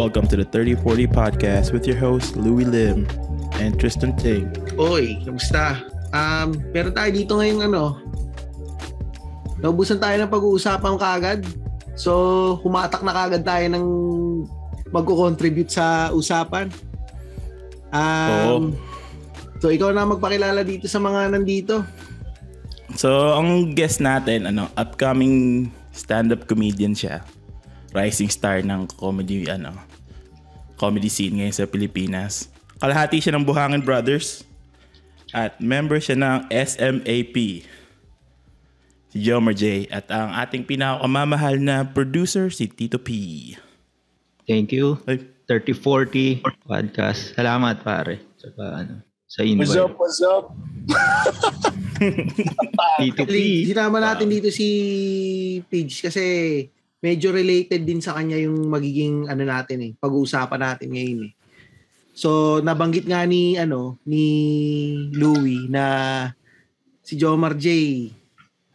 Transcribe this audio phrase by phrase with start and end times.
[0.00, 3.04] Welcome to the 3040 podcast with your host Louis Lim
[3.60, 4.48] and Tristan Ting.
[4.80, 5.84] Oy, kamusta?
[6.16, 8.00] Um, meron tayo dito ngayong ano,
[9.60, 11.44] naubusan tayo ng pag-uusapan kaagad.
[12.00, 13.86] So, humatak na kaagad tayo ng
[14.88, 16.72] magko-contribute sa usapan.
[17.92, 18.72] Um,
[19.60, 21.84] So, ikaw na magpakilala dito sa mga nandito.
[22.96, 27.20] So, ang guest natin, ano, upcoming stand-up comedian siya.
[27.92, 29.89] Rising star ng comedy, ano,
[30.80, 32.48] comedy scene ngayon sa Pilipinas.
[32.80, 34.48] Kalahati siya ng Buhangin Brothers.
[35.36, 37.36] At member siya ng SMAP.
[39.12, 39.92] Si Jomer J.
[39.92, 43.12] At ang ating pinakamamahal na producer, si Tito P.
[44.48, 44.96] Thank you.
[45.04, 47.36] Ay, 3040 podcast.
[47.36, 48.24] Salamat pare.
[48.40, 49.66] Saka ano, sa invite.
[49.66, 50.44] What's up, what's up?
[52.98, 53.18] P2P.
[53.20, 54.68] Actually, sinama natin dito si
[55.68, 56.24] Pidge kasi
[57.00, 61.32] medyo related din sa kanya yung magiging ano natin eh, pag-uusapan natin ngayon eh.
[62.12, 64.24] So, nabanggit nga ni ano ni
[65.16, 65.84] Louie na
[67.00, 67.66] si Jomar J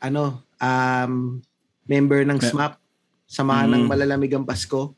[0.01, 1.37] ano um
[1.85, 2.81] member ng SMAP
[3.29, 3.85] ng Mm.
[3.85, 4.97] Malalamig ang Pasko.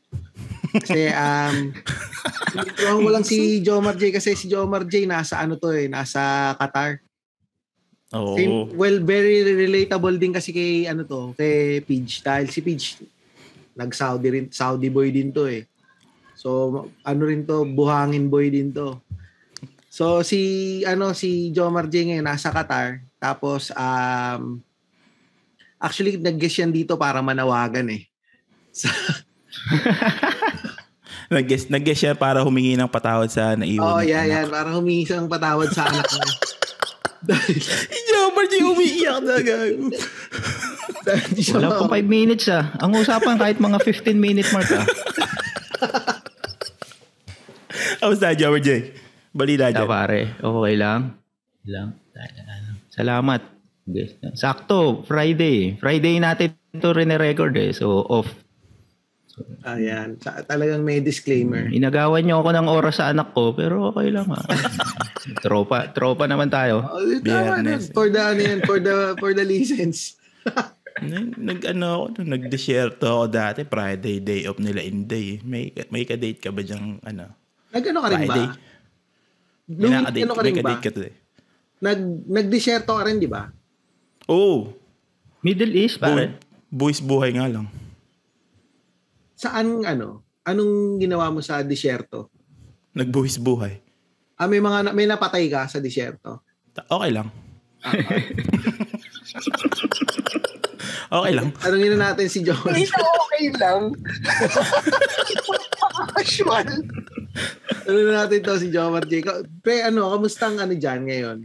[0.72, 1.76] Kasi um
[2.48, 6.54] Ituwan ko lang si Jomar J kasi si Jomar J nasa ano to eh, nasa
[6.56, 7.04] Qatar.
[8.16, 8.40] Oo.
[8.40, 12.24] Same, well, very relatable din kasi kay ano to, kay Pidge.
[12.24, 13.04] Dahil si Pidge,
[13.78, 15.62] nag-Saudi rin, Saudi boy din to eh.
[16.34, 18.98] So, ano rin to, buhangin boy din to.
[19.86, 23.02] So, si, ano, si Jomar J ngayon, nasa Qatar.
[23.18, 24.62] Tapos, um,
[25.78, 28.02] actually, nag-guess yan dito para manawagan eh.
[31.30, 33.98] Nag-guess, nag-guess siya para humingi ng patawad sa naiwan.
[33.98, 34.34] Oh, yeah, anak.
[34.34, 34.46] yan.
[34.50, 36.30] Para humingi siyang patawad sa anak niya.
[38.08, 38.54] Jomer J.
[38.62, 39.90] umiiyak na gago.
[41.06, 42.74] Wala pang 5 minutes ah.
[42.82, 44.86] Ang usapan kahit mga 15 minute mark ah.
[47.98, 48.94] Kamusta, Jomer J?
[49.34, 49.86] Balita dyan.
[49.86, 51.18] pare, okay lang.
[51.68, 51.98] Lang.
[52.88, 53.40] Salamat.
[53.88, 54.16] Yes.
[54.34, 55.76] Sakto, Friday.
[55.80, 57.72] Friday natin ito rin record eh.
[57.72, 58.28] So, off.
[59.64, 60.18] Ayan.
[60.20, 61.70] Sa- Talagang may disclaimer.
[61.70, 64.44] Inagawan niyo ako ng oras sa anak ko, pero okay lang ah.
[65.44, 66.84] tropa, tropa naman tayo.
[66.84, 67.62] Oh, tama.
[67.92, 70.14] For the, ano yan, for the, for the license.
[71.00, 75.38] Nag, nag ano ako, nag-desierto ako dati, Friday, day off nila Inday.
[75.40, 77.24] May, may ka-date ka ba diyang, ano?
[77.70, 78.44] Nag-ano ka rin Friday.
[78.44, 78.52] ba?
[79.68, 80.56] May Nung naka-date, ano ka may ba?
[80.58, 81.14] ka-date ka today.
[81.78, 83.42] Nag, nag-desierto ka rin, di ba?
[84.26, 84.72] Oo.
[85.40, 86.36] Middle East, Oh, pare.
[86.68, 87.66] buwis buhay nga lang.
[89.32, 90.20] Saan, ano?
[90.42, 92.26] Anong ginawa mo sa desierto?
[92.90, 93.78] Nagbuwis buhay.
[94.34, 96.40] Ah, may mga, na- may napatay ka sa desierto?
[96.72, 97.28] Ta- Okay lang.
[101.10, 101.48] okay lang.
[101.56, 102.60] Tanungin na natin si John.
[102.68, 103.82] Hindi na okay lang.
[106.14, 106.68] Casual.
[107.84, 109.12] Tanungin na natin to si John J.
[109.64, 111.38] Pre, ano, kamusta ang ano dyan ngayon?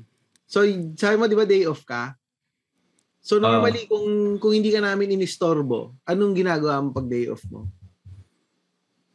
[0.45, 0.61] So,
[0.99, 2.13] sabi mo, di ba day off ka?
[3.23, 7.65] So, normally, kung kung hindi ka namin inistorbo, anong ginagawa mo pag day off mo?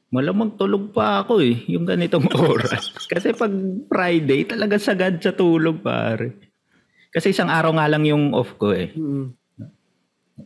[0.09, 2.91] Malamang tulog pa ako eh, yung ganitong oras.
[3.07, 3.53] Kasi pag
[3.87, 6.51] Friday, talaga sagad sa tulog pare.
[7.15, 8.91] Kasi isang araw nga lang yung off ko eh.
[8.97, 9.38] Hmm.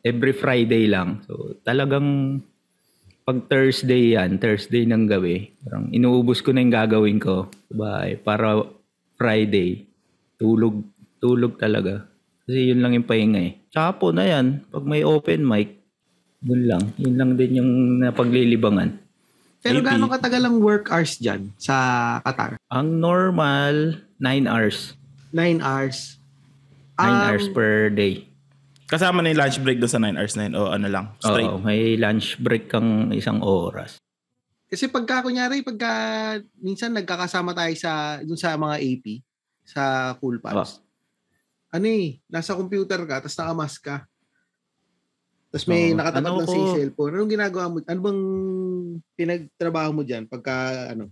[0.01, 1.21] Every Friday lang.
[1.29, 2.41] So talagang
[3.23, 7.47] pag Thursday yan, Thursday ng gabi, parang inuubos ko na yung gagawin ko.
[7.71, 8.19] Bye.
[8.19, 8.67] Para
[9.15, 9.87] Friday,
[10.41, 10.83] tulog,
[11.23, 12.03] tulog talaga.
[12.43, 13.53] Kasi yun lang yung pahinga eh.
[13.71, 15.79] Tsaka po na yan, pag may open mic,
[16.43, 16.83] yun lang.
[16.99, 17.71] Yun lang din yung
[18.03, 18.99] napaglilibangan.
[19.63, 19.87] Pero Maybe.
[19.87, 22.59] gaano katagal ang work hours dyan sa Qatar?
[22.67, 24.99] Ang normal, 9 hours.
[25.31, 26.19] Nine hours.
[26.99, 28.27] 9 Um, hours per day.
[28.93, 30.55] Kasama na yung lunch break doon sa 9 hours na yun.
[30.61, 31.49] O ano lang, straight.
[31.49, 33.97] Oo, may lunch break kang isang oras.
[34.69, 35.93] Kasi pagka, kunyari, pagka
[36.61, 39.25] minsan nagkakasama tayo sa, dun sa mga AP,
[39.65, 40.85] sa Cool Pals.
[41.73, 43.97] Ano eh, nasa computer ka, tapos nakamask ka.
[45.49, 45.97] Tapos may Oo.
[45.97, 47.13] nakatapat Ano lang sa cellphone.
[47.17, 47.77] Anong ginagawa mo?
[47.85, 48.21] Ano bang
[49.17, 50.29] pinagtrabaho mo dyan?
[50.29, 50.53] Pagka,
[50.93, 51.09] ano,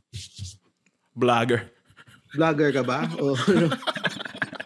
[1.16, 1.72] Vlogger.
[2.36, 3.08] vlogger ka ba?
[3.24, 3.72] o ano?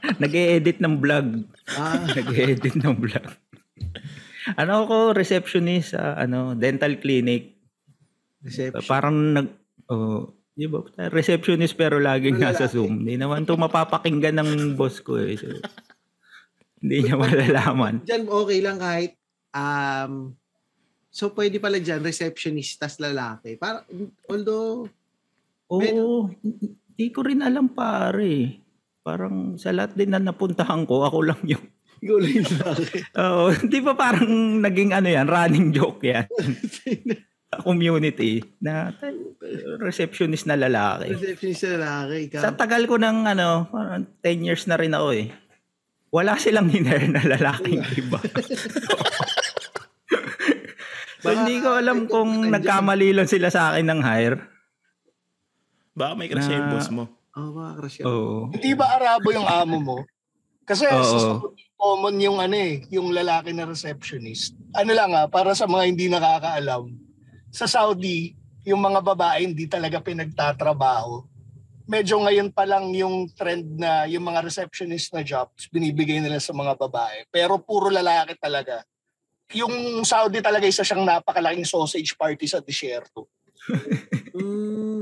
[0.23, 1.27] Nag-e-edit ng vlog.
[1.75, 3.29] Ah, Nag-edit ng vlog.
[4.61, 7.56] ano ako, receptionist sa ano, dental clinic.
[8.45, 8.85] reception.
[8.85, 9.49] Parang nag
[9.89, 10.85] oh, di ba?
[11.11, 12.69] Receptionist pero laging Wala nasa.
[12.69, 13.03] Zoom.
[13.03, 15.35] Hindi naman to mapapakinggan ng boss ko eh.
[15.41, 15.49] So,
[16.85, 18.05] hindi niya malalaman.
[18.05, 19.17] Dyan okay lang kahit,
[19.56, 20.37] um,
[21.09, 23.56] so pwede pala dyan, receptionist, tas lalaki.
[23.56, 23.89] Para,
[24.29, 24.85] although,
[25.73, 28.63] Oo, hindi ko rin alam pare.
[29.05, 31.61] Parang sa lahat din na napuntahan ko, ako lang yung
[32.05, 32.49] ikaw lang yung.
[33.23, 34.29] Oo, di ba parang
[34.65, 36.25] naging ano yan, running joke yan
[37.62, 38.91] community na
[39.79, 41.15] receptionist na lalaki.
[41.15, 42.17] Receptionist na lalaki.
[42.27, 42.41] Ikaw.
[42.43, 45.31] Sa tagal ko ng ano, parang 10 years na rin ako eh.
[46.11, 48.19] Wala silang hiner na lalaking iba.
[51.23, 54.39] so, hindi ko alam kung nagkamali lang sila sa akin ng hire.
[55.95, 57.06] Baka may crush Na- yung boss mo.
[57.34, 58.04] Oh, mga crush ka.
[58.06, 58.46] Oo.
[58.54, 59.98] Hindi ba Arabo yung amo mo?
[60.64, 61.02] Kasi Oo.
[61.02, 64.54] sa Saudi, common yung ano eh, yung lalaki na receptionist.
[64.72, 66.94] Ano lang ah, para sa mga hindi nakakaalam.
[67.50, 68.32] Sa Saudi,
[68.64, 71.26] yung mga babae hindi talaga pinagtatrabaho.
[71.84, 76.56] Medyo ngayon pa lang yung trend na yung mga receptionist na jobs binibigay nila sa
[76.56, 77.28] mga babae.
[77.28, 78.81] Pero puro lalaki talaga.
[79.52, 83.26] Yung Saudi talaga isa siyang napakalaking sausage party sa disyerto.
[84.34, 84.94] Mm.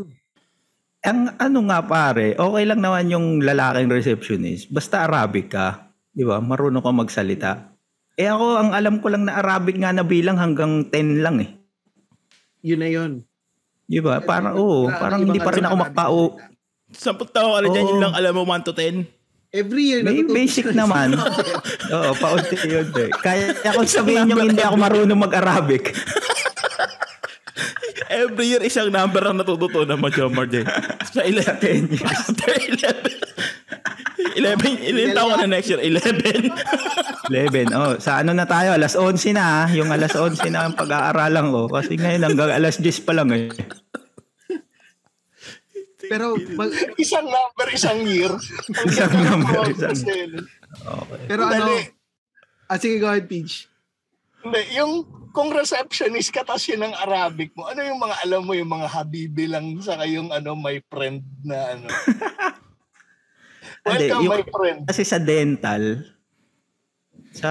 [1.03, 4.71] Ang ano nga pare, okay lang naman yung lalaking receptionist.
[4.71, 5.91] Basta Arabic ka.
[6.09, 6.39] Di ba?
[6.39, 7.51] Marunong ka magsalita.
[8.15, 11.51] Eh ako, ang alam ko lang na Arabic nga na bilang hanggang 10 lang eh.
[12.63, 13.13] Yun na yun.
[13.83, 14.23] Di ba?
[14.23, 14.87] Parang, oo.
[14.87, 16.21] Wala- Parang hindi pa rin ako makpao.
[17.33, 19.03] taon ka na dyan, yun lang alam mo 1 to 10.
[19.53, 21.13] Every year, May basic naman.
[21.93, 22.89] Oo, paunti yun.
[22.89, 23.11] eh.
[23.13, 25.93] Kaya kung sabihin nyo hindi ako marunong mag-Arabic.
[28.13, 30.69] Every year, isang number ang natututunan mo, John Martin.
[31.17, 32.05] Sa 11 years.
[32.05, 34.37] After 11.
[34.37, 35.81] 11, ilan taon na next year?
[35.81, 36.53] 11.
[37.33, 37.73] 11.
[37.73, 38.77] Oh, sa ano na tayo?
[38.77, 39.65] Alas 11 na.
[39.65, 39.67] ah.
[39.73, 41.63] Yung alas 11 na ang pag-aaralan ko.
[41.69, 43.49] Kasi ngayon hanggang alas 10 pa lang eh.
[46.03, 48.33] Pero, mag- Isang number, isang year.
[48.85, 50.45] Isang number, isang- isang...
[51.25, 51.73] pero ano,
[52.69, 53.71] ah, sige, go ahead, Peach.
[54.43, 58.53] Hindi, yung kung receptionist ka tas yun ang Arabic mo, ano yung mga alam mo
[58.53, 61.87] yung mga habibi lang sa kayong ano, my friend na ano.
[63.89, 64.81] Welcome yung- my friend.
[64.87, 66.05] Kasi sa dental,
[67.33, 67.51] sa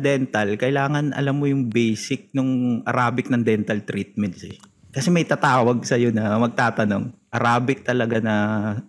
[0.00, 4.56] dental, kailangan alam mo yung basic nung Arabic ng dental treatments eh.
[4.88, 8.34] Kasi may tatawag sa'yo na magtatanong, Arabic talaga na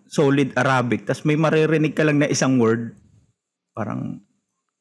[0.07, 1.03] solid Arabic.
[1.03, 2.95] Tapos may maririnig ka lang na isang word.
[3.75, 4.23] Parang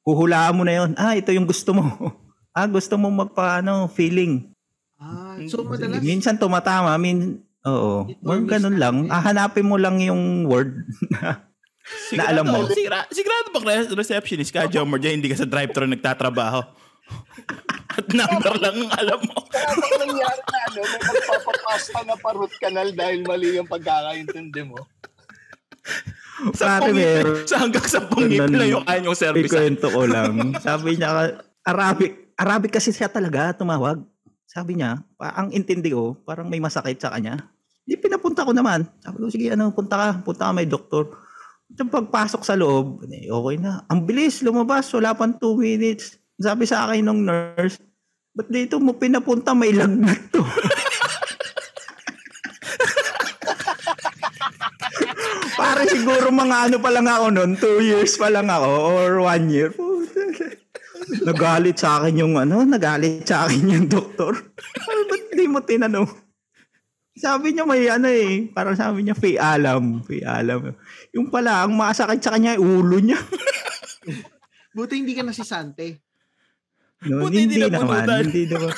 [0.07, 0.95] huhulaan mo na yon.
[0.95, 1.85] Ah, ito yung gusto mo.
[2.59, 4.51] ah, gusto mo magpa ano, feeling.
[4.99, 8.07] Ah, so madalas, Minsan tumatama, min Oo.
[8.25, 8.97] Always ganun lang.
[9.07, 9.15] happens.
[9.15, 10.83] Ah, hanapin mo lang yung word
[12.17, 12.65] na alam mo.
[12.67, 16.61] Sigurado, sigurado ba re- receptionist ka, John Martin, hindi ka sa drive-thru nagtatrabaho?
[17.99, 19.39] At number lang ang alam mo.
[19.49, 24.63] Kaya pag nangyari na ano, may magpapapasta na pa root canal dahil mali yung pagkakaintindi
[24.63, 24.79] mo.
[26.55, 27.43] Sa Pare, meron.
[27.49, 29.51] Sa hanggang sa pungit lang yung kaya yung service.
[29.51, 30.53] Ikwento ko lang.
[30.67, 32.28] Sabi niya, Arabic.
[32.39, 33.99] Arabic kasi siya talaga tumawag.
[34.47, 37.51] Sabi niya, ang intindi ko, parang may masakit sa kanya.
[37.83, 38.87] Di pinapunta ko naman.
[39.03, 40.09] Sabi ko, sige, ano, punta ka.
[40.23, 41.11] Punta ka may doktor.
[41.75, 43.85] Yung pagpasok sa loob, okay na.
[43.91, 44.89] Ang bilis, lumabas.
[44.95, 46.17] Wala pang 2 minutes.
[46.39, 47.83] Sabi sa akin ng nurse,
[48.39, 50.39] ba't dito mo pinapunta may lagnat to?
[55.59, 59.51] Para siguro mga ano pa lang ako noon, two years pa lang ako or one
[59.51, 59.75] year.
[61.25, 64.37] Nagalit sa akin yung ano, nagalit sa akin yung doktor.
[64.85, 66.09] Sabi, ba't di mo tinanong?
[67.19, 70.71] Sabi niya may ano eh, parang sabi niya fay alam, fay alam.
[71.11, 73.19] Yung pala, ang masakit sa kanya, ay ulo niya.
[74.79, 75.99] buti hindi ka nasisante.
[77.03, 78.23] No, Buti hindi, hindi naman, napunutan.
[78.23, 78.73] hindi naman.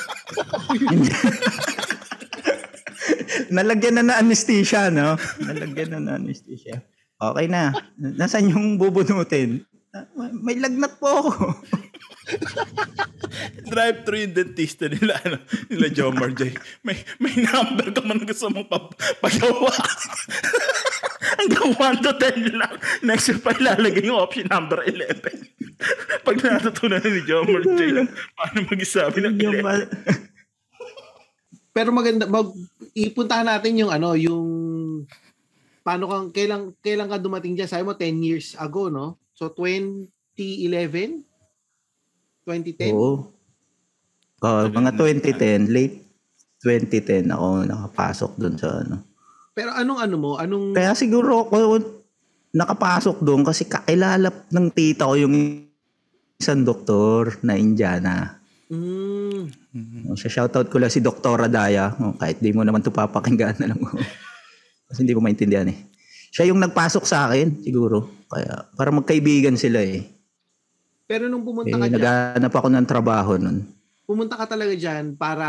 [3.57, 5.17] Nalagyan na na anesthesia, no?
[5.41, 6.81] Nalagyan na na anesthesia.
[7.21, 7.73] Okay na.
[7.97, 9.65] Nasaan yung bubunutin?
[10.41, 11.33] May lagnat po ako.
[13.71, 15.37] Drive-thru yung dentista nila, ano,
[15.71, 16.53] nila John Martin.
[16.83, 19.71] May, may number ka man gusto mong pap- pagawa.
[21.41, 22.75] Hanggang 1 to 10 lang.
[23.01, 25.47] Next year pa ilalagay yung option number 11.
[26.27, 28.05] Pag natutunan na ni John Martin,
[28.37, 29.65] paano mag-isabi ng yung 11.
[29.65, 29.89] ma-
[31.71, 32.51] Pero maganda, mag,
[32.93, 34.45] ipuntahan natin yung ano, yung
[35.81, 37.69] paano kang, kailan, kailan ka dumating dyan?
[37.71, 39.17] Sabi mo 10 years ago, no?
[39.33, 41.30] So 2011?
[42.45, 42.91] 2010?
[42.93, 43.11] Oo.
[44.41, 46.01] Oh, mga 2010, late
[46.61, 49.05] 2010 ako nakapasok doon sa ano.
[49.53, 50.31] Pero anong ano mo?
[50.37, 51.81] Anong, Kaya siguro ako
[52.53, 55.65] nakapasok doon kasi kakilala ng tita ko yung
[56.41, 58.41] isang doktor na Indiana.
[58.69, 61.95] mm, Oh, Sa shoutout ko lang si Doktora Daya.
[62.01, 63.95] Oh, kahit di mo naman ito papakinggan na lang ko.
[64.91, 65.87] Kasi hindi ko maintindihan eh.
[66.31, 68.07] Siya yung nagpasok sa akin, siguro.
[68.27, 70.10] Kaya, para magkaibigan sila eh.
[71.11, 73.67] Pero nung eh pumunta ka dyan, naghanap ako ng trabaho nun.
[74.07, 75.47] pumunta ka talaga dyan para,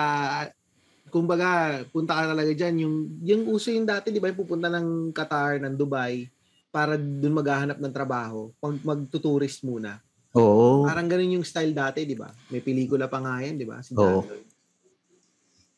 [1.15, 2.83] kumbaga, punta ka talaga dyan.
[2.83, 6.27] Yung, yung uso yung dati, di ba, yung pupunta ng Qatar, ng Dubai,
[6.75, 10.03] para dun maghahanap ng trabaho, pag magtuturist muna.
[10.35, 10.83] Oo.
[10.83, 12.31] Parang ganun yung style dati, di ba?
[12.51, 13.79] May pelikula pa nga yan, di ba?
[13.83, 14.27] Si Oo.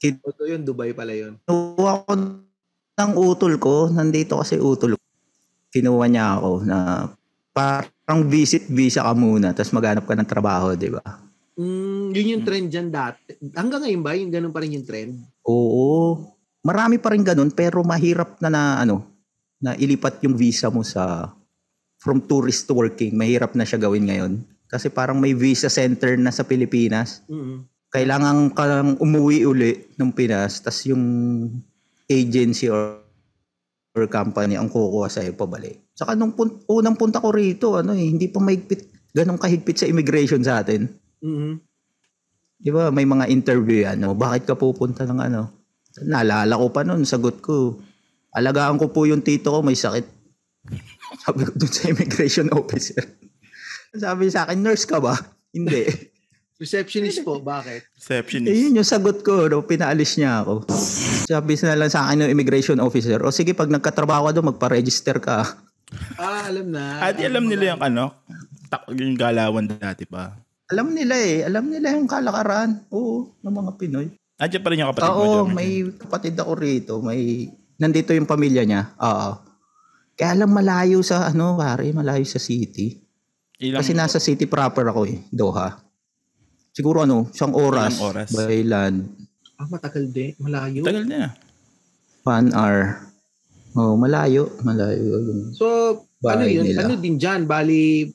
[0.00, 1.36] Kid- Ito yun, Dubai pala yun.
[1.44, 2.12] Kinuha ko
[2.94, 5.04] ng utol ko, nandito kasi utol ko.
[5.72, 6.78] Kinuha niya ako na
[8.04, 11.02] parang visit visa ka muna tapos maghanap ka ng trabaho, di ba?
[11.54, 13.34] Mm, yun yung trend dyan dati.
[13.54, 15.16] Hanggang ngayon ba, yung ganun pa rin yung trend?
[15.46, 16.20] Oo.
[16.64, 19.06] Marami pa rin ganun pero mahirap na na ano,
[19.62, 21.32] na ilipat yung visa mo sa
[22.02, 23.16] from tourist to working.
[23.16, 24.32] Mahirap na siya gawin ngayon.
[24.68, 27.24] Kasi parang may visa center na sa Pilipinas.
[27.30, 31.46] mm Kailangan kang umuwi uli ng Pinas tas yung
[32.10, 33.03] agency or,
[33.94, 35.94] or company ang kukuha sa'yo pabalik.
[35.94, 39.86] Saka nung pun- unang punta ko rito, ano eh, hindi pa mahigpit, ganong kahigpit sa
[39.86, 40.90] immigration sa atin.
[41.22, 41.54] mm
[42.64, 44.00] Di ba, may mga interview yan.
[44.00, 44.16] No?
[44.16, 45.68] Bakit ka pupunta ng ano?
[46.00, 47.76] Naalala ko pa noon, sagot ko.
[48.32, 50.02] Alagaan ko po yung tito ko, may sakit.
[51.28, 53.04] Sabi ko dun sa immigration officer.
[54.02, 55.12] Sabi sa akin, nurse ka ba?
[55.56, 56.13] Hindi.
[56.54, 57.82] Receptionist po, bakit?
[57.82, 58.54] eh, Receptionist.
[58.54, 59.50] yun yung sagot ko.
[59.50, 59.66] No?
[59.66, 60.70] Pinaalis niya ako.
[61.26, 65.18] Sabi na lang sa akin ng immigration officer, o sige, pag nagkatrabaho ka doon, magpa-register
[65.18, 65.58] ka.
[66.14, 67.02] Ah, alam na.
[67.02, 68.14] At alam nila yung ano,
[68.70, 70.38] tak- yung galawan dati pa.
[70.70, 71.42] Alam nila eh.
[71.42, 72.86] Alam nila yung kalakaran.
[72.88, 74.06] Oo, ng mga Pinoy.
[74.34, 76.92] Andiyan pa rin yung kapatid mo, Oo, may kapatid ako rito.
[76.98, 77.46] May
[77.78, 78.94] nandito yung pamilya niya.
[78.98, 79.30] Oo.
[80.14, 83.02] Kaya lang malayo sa ano, pare, malayo sa city.
[83.58, 85.78] Ilang, Kasi nasa city proper ako eh, Doha.
[86.74, 88.28] Siguro ano, isang oras, Ilang oras?
[88.34, 88.98] by land.
[89.54, 90.34] Ah, matagal din.
[90.42, 90.82] Malayo.
[90.82, 91.30] tagal na.
[92.26, 92.98] One hour.
[93.78, 94.50] Oh, malayo.
[94.66, 95.22] Malayo.
[95.54, 95.66] So,
[96.26, 96.66] ano yun?
[96.66, 96.82] nila.
[96.82, 97.46] Ano din dyan?
[97.46, 98.10] Bali,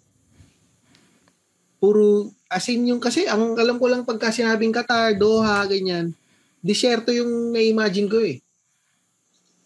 [1.79, 6.11] puro, as in yung kasi, ang alam ko lang pagka sinabing Qatar, Doha, ganyan,
[6.59, 8.43] disyerto yung na-imagine ko eh.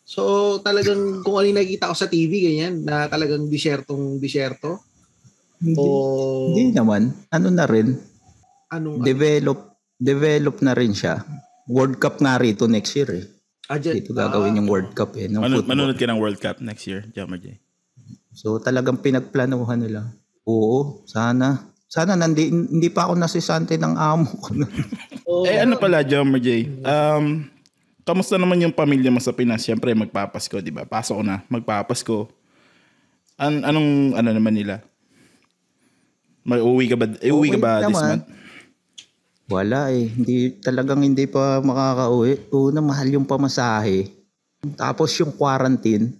[0.06, 4.78] So, talagang kung ano yung nakikita ko sa TV, ganyan, na talagang disyertong disyerto.
[5.58, 7.10] Hindi, O, hindi naman.
[7.34, 7.98] Ano na rin,
[8.74, 9.60] anong, develop
[9.96, 11.22] develop na rin siya.
[11.66, 13.26] World Cup nga rito next year eh.
[13.66, 15.26] ah, dyan- Dito gagawin yung World Cup eh.
[15.26, 15.70] Ng Manu- football.
[15.72, 17.56] manunod ka ng World Cup next year, Jammer J.
[18.32, 20.12] So talagang pinagplanuhan nila.
[20.44, 21.72] Oo, sana.
[21.86, 24.50] Sana nandi, hindi pa ako nasisante ng amo ko.
[25.30, 25.46] Oo.
[25.46, 26.68] Eh ano pala, Jammer J?
[26.82, 27.48] Um,
[28.04, 29.62] kamusta naman yung pamilya mo sa Pinas?
[29.62, 30.84] Siyempre, magpapasko, di ba?
[30.84, 32.28] Pasok ko na, magpapasko.
[33.36, 34.84] An anong ano naman nila?
[36.44, 37.08] May uwi ka ba?
[37.18, 38.20] Eh, uwi ka ba this naman.
[38.20, 38.26] month?
[39.52, 40.08] Wala eh.
[40.08, 42.48] Hindi, talagang hindi pa makakauwi.
[42.56, 44.08] Una, mahal yung pamasahe.
[44.80, 46.16] Tapos yung quarantine.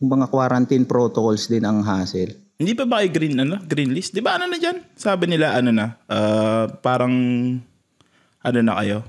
[0.00, 2.32] Yung mga quarantine protocols din ang hassle.
[2.56, 4.16] Hindi pa ba kayo green, ano, green list?
[4.16, 4.80] Di ba ano na dyan?
[4.96, 7.12] Sabi nila, ano na, ah, parang,
[8.40, 9.04] ano na kayo?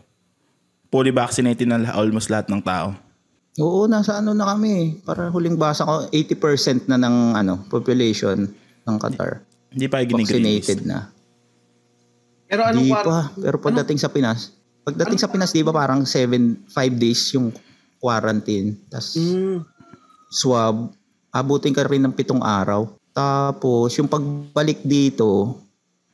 [0.92, 2.92] Fully vaccinated na almost lahat ng tao.
[3.58, 5.02] Oo, nasa ano na kami.
[5.02, 8.46] Para huling basa ko, 80% na ng ano, population
[8.84, 9.42] ng Qatar.
[9.72, 10.70] Hindi pa kayo gini-green list.
[10.70, 11.17] Vaccinated na.
[12.48, 13.20] Pero anong Di kwar- pa.
[13.36, 17.52] Pero pagdating sa Pinas, pagdating sa Pinas, di ba parang 7, 5 days yung
[17.98, 18.80] quarantine.
[18.88, 19.68] Tapos Mm,
[20.28, 20.96] swab,
[21.30, 22.88] abutin ka rin ng pitong araw.
[23.12, 25.60] Tapos yung pagbalik dito,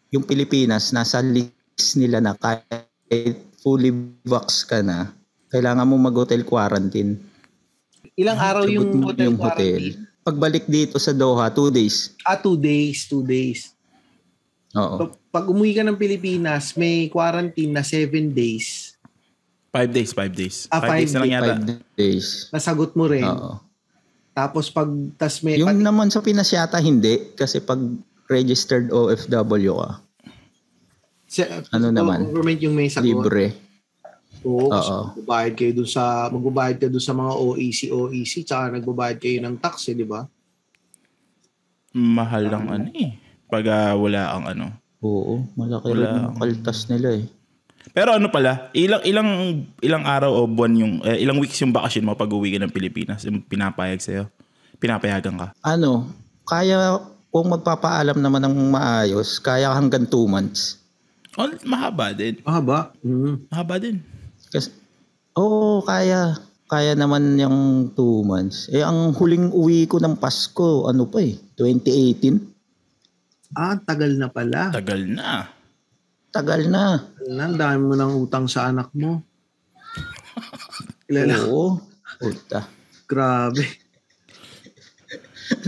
[0.09, 1.53] yung Pilipinas, nasa list
[1.95, 5.11] nila na kahit fully vax ka na,
[5.47, 7.17] kailangan mo mag-hotel quarantine.
[8.13, 9.97] ilang araw yung Sagot mo hotel yung quarantine?
[10.21, 12.13] Pagbalik dito sa Doha, 2 days.
[12.21, 13.73] Ah, two days, two days.
[14.73, 14.95] Oo.
[14.97, 18.93] So, pag umuwi ka ng Pilipinas, may quarantine na seven days.
[19.73, 20.69] Five days, five days.
[20.69, 21.53] Ah, five, five days na lang yata.
[21.57, 22.25] 5 days.
[22.53, 23.25] Nasagot mo rin.
[23.25, 23.57] Oo.
[24.29, 24.85] Tapos pag,
[25.17, 27.81] tas may, Yung pati- naman sa Pinas yata hindi kasi pag
[28.29, 29.91] registered OFW ka,
[31.25, 32.29] sa- ano naman?
[32.29, 33.01] Government yung may sagot.
[33.01, 33.57] libre.
[34.45, 35.17] Oo, Oo.
[35.17, 39.57] magbabayad kayo dun sa, magbabayad ka dun sa mga OEC, OEC, tsaka nagbabayad kayo ng
[39.57, 40.29] tax, eh, di ba?
[41.93, 43.17] Mahal lang ano eh.
[43.49, 44.82] Pag ah, wala ang ano.
[45.03, 45.99] Oo, malaki Wala.
[45.99, 47.27] rin yung kaltas nila eh.
[47.91, 49.29] Pero ano pala, ilang ilang
[49.83, 52.71] ilang araw o buwan yung eh, ilang weeks yung bakasyon mo pag uwi ka ng
[52.71, 54.31] Pilipinas, yung pinapayag sa'yo.
[54.79, 55.47] Pinapayagan ka.
[55.59, 56.07] Ano,
[56.47, 60.79] kaya kung magpapaalam naman ng maayos, kaya hanggang 2 months.
[61.33, 62.37] Oh, mahaba din.
[62.45, 62.93] Mahaba.
[63.01, 63.49] Mm.
[63.49, 64.05] Mahaba din.
[64.53, 64.69] Kasi,
[65.33, 66.37] oo, kaya.
[66.69, 68.69] Kaya naman yung 2 months.
[68.69, 72.52] Eh, ang huling uwi ko ng Pasko, ano pa eh, 2018.
[73.53, 74.73] Ah, tagal na pala.
[74.73, 75.45] Tagal na.
[76.33, 77.05] Tagal na.
[77.13, 79.21] Tagal na, dami mo ng utang sa anak mo.
[81.05, 81.77] Kilala, Oo.
[82.17, 82.65] Puta.
[83.05, 83.63] grabe.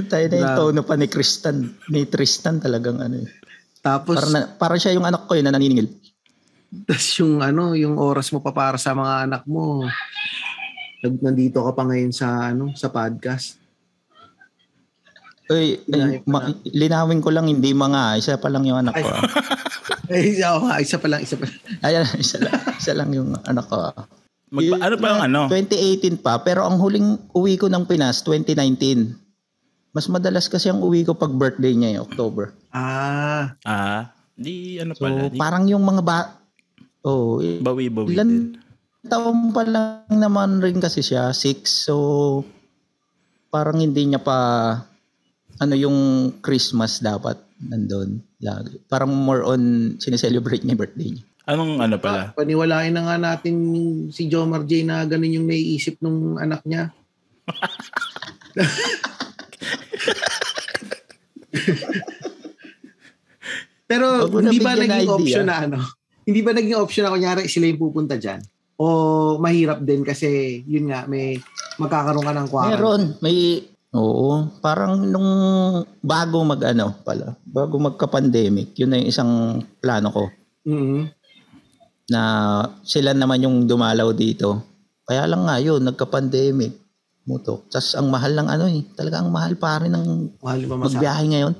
[0.09, 1.77] Tayo na yung tono pa ni Tristan.
[1.93, 3.29] Ni Tristan talagang ano eh.
[3.85, 5.93] Tapos, Para, na, para siya yung anak ko yun na naniningil.
[6.89, 9.85] tas yung ano, yung oras mo pa para sa mga anak mo.
[11.05, 13.61] Nandito ka pa ngayon sa ano, sa podcast.
[15.45, 19.09] Uy, ay, ko ma- linawin ko lang, hindi mga, isa pa lang yung anak ko.
[20.05, 21.57] Eh, isa, oh, isa pa lang, isa pa lang.
[21.81, 23.89] Ayan, isa lang, isa lang yung anak ko.
[24.53, 25.41] Mag, Yung ano pa mga ano?
[25.49, 29.17] 2018 pa, pero ang huling uwi ko ng Pinas, 2019.
[29.91, 32.53] Mas madalas kasi ang uwi ko pag birthday niya, eh, October.
[32.69, 35.25] Ah, Ah, di ano So, pala.
[35.25, 36.37] Di, parang yung mga ba...
[37.01, 38.43] Oh, eh, bawi-bawi ilan din.
[39.03, 41.65] taon pa lang naman rin kasi siya, 6.
[41.65, 41.95] So,
[43.47, 44.37] parang hindi niya pa...
[45.63, 45.97] Ano yung
[46.43, 48.75] Christmas dapat nandun lagi.
[48.91, 51.23] Parang more on sineselebrate niya birthday niya.
[51.45, 52.33] Anong ano pala?
[52.33, 53.55] paniwalain na nga natin
[54.09, 56.89] si Jomar J na ganun yung naiisip nung anak niya.
[63.85, 65.13] Pero na hindi ba naging idea.
[65.13, 65.77] option na ano?
[66.25, 68.41] Hindi ba naging option na kunyari sila yung pupunta dyan?
[68.81, 71.37] O mahirap din kasi yun nga may
[71.77, 72.73] magkakaroon ka ng quarantine.
[72.75, 73.61] Meron, may
[73.95, 74.27] Oo,
[74.59, 75.29] parang nung
[75.99, 79.31] bago mag ano pala, bago magka-pandemic, yun na yung isang
[79.79, 80.23] plano ko
[80.63, 81.07] Mhm.
[82.05, 82.21] na
[82.81, 84.61] sila naman yung dumalaw dito.
[85.01, 86.75] Kaya lang nga yun, nagka-pandemic.
[87.25, 87.65] Mutok.
[87.67, 91.25] Tapos ang mahal ng ano eh, talaga ang mahal pa rin ng Mahal pa magbiyahe
[91.27, 91.53] ngayon.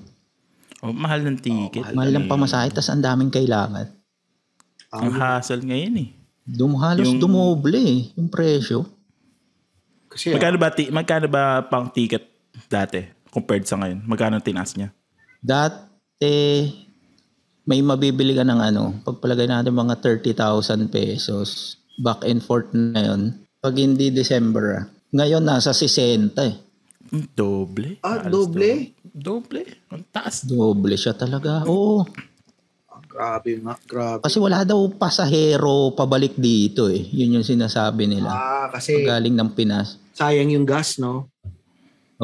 [0.83, 1.81] Oh, mahal ng ticket.
[1.81, 1.93] mahal.
[1.95, 3.89] Mahal ng pamasahe, tapos ang daming kailangan.
[4.91, 6.09] Ang hassle ngayon eh.
[6.43, 8.85] Dum, halos Yung- dumoble eh, yung presyo.
[10.15, 12.23] Kasi Magkano ba, ti- magkano ba pang ticket
[12.71, 14.07] dati compared sa ngayon?
[14.07, 14.95] Magkano tinaas niya?
[15.43, 16.71] Dati,
[17.67, 23.35] may mabibili ka ng ano, pagpalagay natin mga 30,000 pesos, back and forth na yun.
[23.59, 24.83] Pag hindi December, ah.
[25.11, 26.55] ngayon nasa 60 eh.
[27.11, 27.99] Hmm, Doble.
[28.01, 28.95] Ah, Halos doble?
[29.03, 29.61] Doble.
[29.91, 30.47] Ang taas.
[30.47, 31.61] Doble siya talaga.
[31.67, 32.07] Oo.
[32.87, 34.23] Ah, grabe nga, grabe.
[34.23, 37.03] Kasi wala daw pasahero pabalik dito eh.
[37.03, 38.31] Yun yung sinasabi nila.
[38.31, 40.01] Ah, kasi Galing ng Pinas.
[40.15, 41.27] Sayang yung gas, no?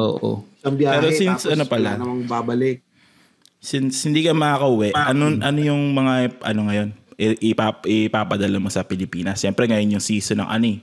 [0.00, 0.40] Oo.
[0.58, 1.88] Isang biyahe, Pero since tapos ano pala?
[1.92, 2.78] wala namang babalik.
[3.62, 6.88] Since hindi ka makakauwi, ano, ano yung mga, ano ngayon,
[7.38, 9.38] ipap, ipapadala mo sa Pilipinas?
[9.38, 10.82] Siyempre ngayon yung season ng ani,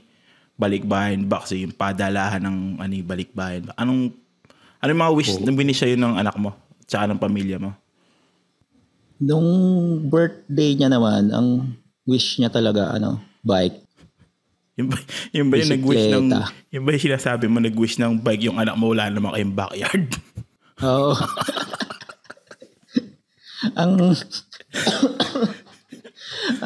[0.56, 3.68] balikbayan box, yung padalahan ng ani, balikbayan.
[3.76, 4.14] Anong,
[4.80, 6.56] ano yung mga wish na binisya yun ng anak mo?
[6.88, 7.76] Tsaka ng pamilya mo?
[9.20, 9.50] Nung
[10.08, 11.76] birthday niya naman, ang
[12.08, 13.89] wish niya talaga, ano, bike.
[14.80, 14.96] Yung ba,
[15.36, 16.26] yung ba yung nag-wish ng,
[16.72, 20.08] yung ba yung sinasabi mo nag-wish ng bike yung anak mo wala naman kayong backyard?
[20.88, 21.12] Oo.
[23.76, 23.92] ang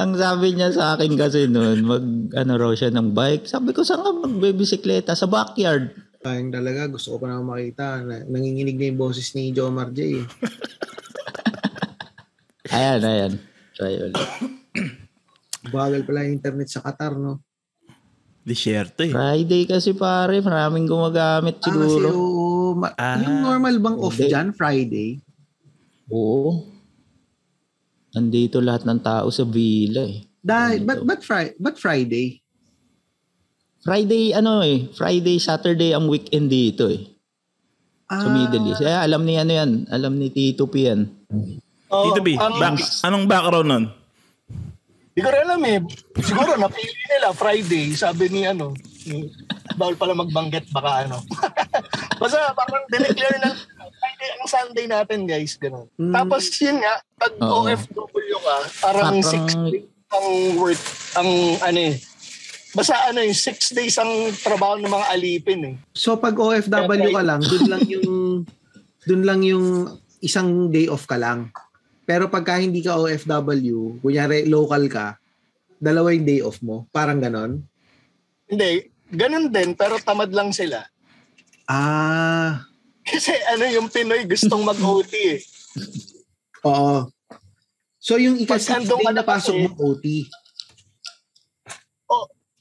[0.00, 2.06] ang sabi niya sa akin kasi noon, mag
[2.38, 3.50] ano raw siya ng bike.
[3.50, 5.18] Sabi ko, saan ka magbibisikleta?
[5.18, 5.90] Sa backyard.
[6.24, 8.00] Sayang talaga, gusto ko pa naman makita.
[8.00, 10.22] Na, nanginginig na yung boses ni Jomar J.
[10.22, 10.24] eh.
[12.72, 13.32] Ayan, ayan.
[13.76, 14.16] Try ulit.
[15.68, 17.44] Bagal pala yung internet sa Qatar, no?
[18.44, 19.08] Disyerto eh.
[19.08, 22.08] Friday kasi pare, maraming gumagamit Ah, kasi siguro.
[22.12, 22.40] oo.
[22.74, 23.16] ma- Ah.
[23.16, 24.28] yung normal bang off Hindi.
[24.28, 25.10] dyan, Friday?
[26.06, 26.68] Oo.
[28.12, 30.28] Nandito lahat ng tao sa villa eh.
[30.38, 32.44] Dahil, but, but, Fri- but Friday?
[33.80, 37.00] Friday, ano eh, Friday, Saturday ang weekend dito eh.
[38.06, 38.80] Sa Ah, Middle East.
[38.80, 41.08] Eh, alam ni ano yan, alam ni Tito P yan.
[41.88, 43.84] Oo, Tito B, ang- back, anong background nun?
[45.14, 45.78] Di ko rin alam eh.
[46.18, 48.74] Siguro napili nila Friday, sabi ni ano,
[49.06, 49.30] ni-
[49.78, 51.22] bawal pala magbanggit baka ano.
[52.20, 55.86] Basta parang dineclare na Friday ang Sunday natin guys, ganun.
[55.94, 56.10] Mm.
[56.10, 57.62] Tapos yun nga, pag Oo.
[57.62, 60.82] OFW ka, parang Parang- 6 days ang work,
[61.14, 61.30] ang
[61.62, 61.94] ano eh.
[62.74, 64.10] Basta ano yung 6 days ang
[64.42, 65.74] trabaho ng mga alipin eh.
[65.94, 68.10] So pag OFW ka lang, dun lang yung
[69.06, 71.54] dun lang yung isang day off ka lang.
[72.04, 75.16] Pero pagka hindi ka OFW, kunyari local ka,
[75.80, 76.84] dalawa yung day off mo.
[76.92, 77.64] Parang ganon.
[78.44, 80.84] Hindi, ganun din pero tamad lang sila.
[81.64, 82.60] Ah,
[83.04, 85.40] Kasi ano yung Pinoy gustong mag-OT eh.
[86.64, 87.08] oo.
[88.00, 90.28] So yung ika-six Pag andun day ka na pasok mo OT.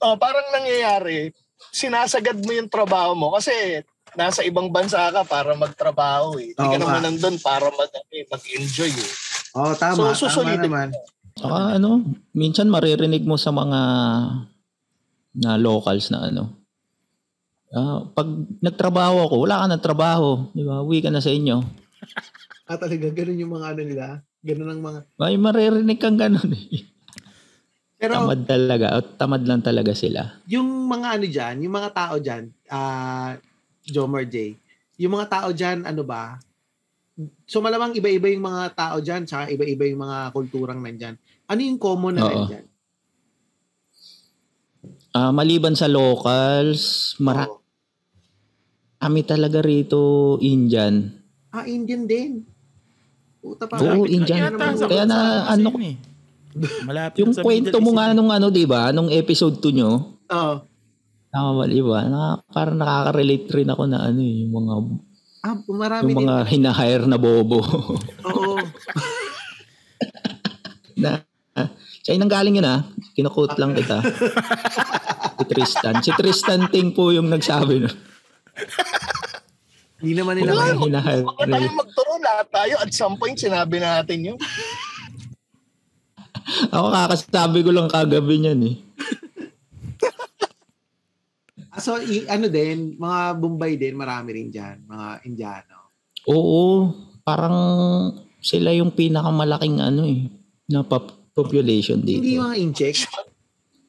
[0.04, 1.32] Oh, parang nangyayari,
[1.72, 3.84] sinasagad mo yung trabaho mo kasi
[4.20, 6.52] nasa ibang bansa ka para magtrabaho eh.
[6.52, 9.12] Hindi Oo ka naman nandun para mag, eh, mag-enjoy eh.
[9.54, 10.14] Oo, tama.
[10.18, 10.90] So, tama naman.
[11.34, 12.02] Saka ano,
[12.34, 13.80] minsan maririnig mo sa mga
[15.34, 16.54] na locals na ano.
[17.74, 18.30] Ah, pag
[18.62, 20.46] nagtrabaho ako, wala ka ng trabaho.
[20.54, 20.86] Di ba?
[20.86, 21.58] Uwi ka na sa inyo.
[22.64, 24.06] Ah, talaga, ganun yung mga ano nila.
[24.40, 25.00] Ganun ang mga...
[25.20, 26.88] May maririnig kang ganun eh.
[28.00, 28.96] Pero Tamad talaga.
[28.96, 30.40] O, tamad lang talaga sila.
[30.48, 33.36] yung mga ano dyan, yung mga tao dyan, ah,
[33.84, 34.56] Jomar J,
[34.96, 36.40] yung mga tao dyan, ano ba,
[37.46, 41.16] so malamang iba-iba yung mga tao dyan, tsaka iba-iba yung mga kulturang nandyan.
[41.46, 42.32] Ano yung common na Oo.
[42.32, 42.66] nandyan?
[45.14, 47.62] Ah, maliban sa locals, mara- Oo.
[48.98, 50.00] kami talaga rito
[50.42, 51.14] Indian.
[51.54, 52.32] Ah, Indian din.
[53.38, 53.78] Puta pa.
[53.78, 54.50] Oo, Indian.
[54.50, 55.96] na Yata sa Kaya na, ano, eh.
[56.86, 58.16] Malapit Yung kwento mo nga eh.
[58.16, 58.90] nung ano, di ba?
[58.90, 59.92] Nung episode 2 nyo,
[60.30, 60.56] Oo.
[61.30, 62.06] Tama ba, di ba?
[62.06, 64.74] Naka, parang nakaka-relate rin ako na ano eh, yung mga
[65.44, 66.24] Ah, marami yung din.
[66.24, 67.60] mga hinahire na bobo.
[68.24, 68.64] Oo.
[71.04, 71.20] na
[71.60, 71.68] ah,
[72.00, 72.88] siya nang galing yun ah.
[73.12, 74.00] Kinukot lang kita.
[75.36, 76.00] si Tristan.
[76.00, 77.92] Si Tristan Ting po yung nagsabi no.
[80.00, 80.80] Hindi naman nila kaya.
[80.80, 81.28] hinahire.
[81.28, 82.74] Huwag tayo magturo lahat tayo.
[82.80, 84.38] At some point, sinabi natin yun.
[86.72, 88.76] Ako kakasabi ko lang kagabi niyan eh.
[91.74, 94.86] Ah, so, i- ano din, mga Bombay din, marami rin dyan.
[94.86, 95.90] Mga Indiano.
[96.30, 96.94] Oo,
[97.26, 97.58] parang
[98.38, 100.30] sila yung pinakamalaking ano eh,
[100.70, 102.22] na pop- population dito.
[102.22, 102.98] Hindi mga incheck.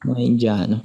[0.01, 0.77] Mga Indiano.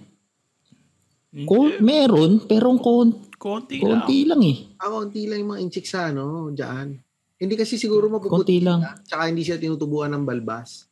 [1.46, 4.04] Ko, meron, pero kon, Konti lang.
[4.04, 4.56] konti lang eh.
[4.76, 7.00] Ah, konti lang yung mga incheck sa ano, dyan.
[7.40, 8.36] Hindi kasi siguro mapuputi.
[8.36, 8.84] Konti lang.
[9.00, 10.89] Tsaka hindi siya tinutubuan ng balbas.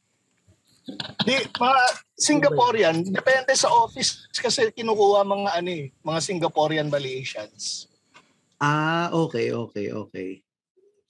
[1.24, 1.83] Di, mga
[2.18, 7.87] Singaporean, depende sa office kasi kinukuha mga ano eh, mga Singaporean Malaysians.
[8.59, 10.31] Ah, okay, okay, okay.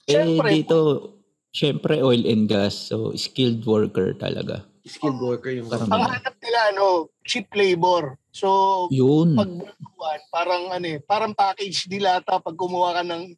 [0.04, 0.78] Siyempre, eh, dito,
[1.48, 2.92] syempre oil and gas.
[2.92, 4.68] So, skilled worker talaga.
[4.84, 8.16] Skilled worker yung Parang- ang hanap nila ano, cheap labor.
[8.32, 9.36] So, Yun.
[9.36, 9.50] pag
[10.32, 13.34] parang ano eh, parang package nila ata pag kumuha ka ng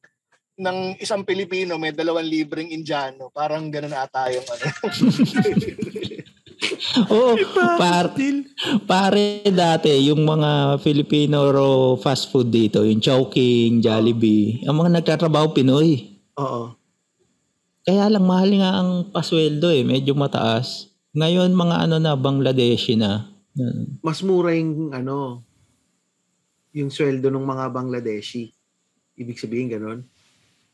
[0.60, 3.32] ng isang Pilipino may dalawang libreng Indiano.
[3.32, 4.64] Parang ganun ata yung ano.
[7.08, 7.40] Oo,
[7.80, 8.12] par,
[8.84, 15.56] pare dati, yung mga Filipino ro fast food dito, yung Chowking, Jollibee, ang mga nagtatrabaho
[15.56, 16.20] Pinoy.
[16.36, 16.76] Oo.
[17.80, 20.92] Kaya lang mahal nga ang pasweldo eh, medyo mataas.
[21.16, 23.24] Ngayon mga ano na, Bangladeshi na.
[23.56, 23.96] Yan.
[24.04, 25.42] Mas mura yung ano,
[26.76, 28.52] yung sweldo ng mga Bangladeshi.
[29.16, 30.06] Ibig sabihin ganun.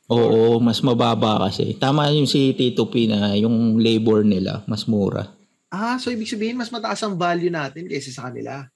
[0.07, 1.75] Oo, mas mababa kasi.
[1.75, 5.35] Tama yung si Tito P na yung labor nila, mas mura.
[5.67, 8.71] Ah, so ibig sabihin mas mataas ang value natin kaysa sa kanila.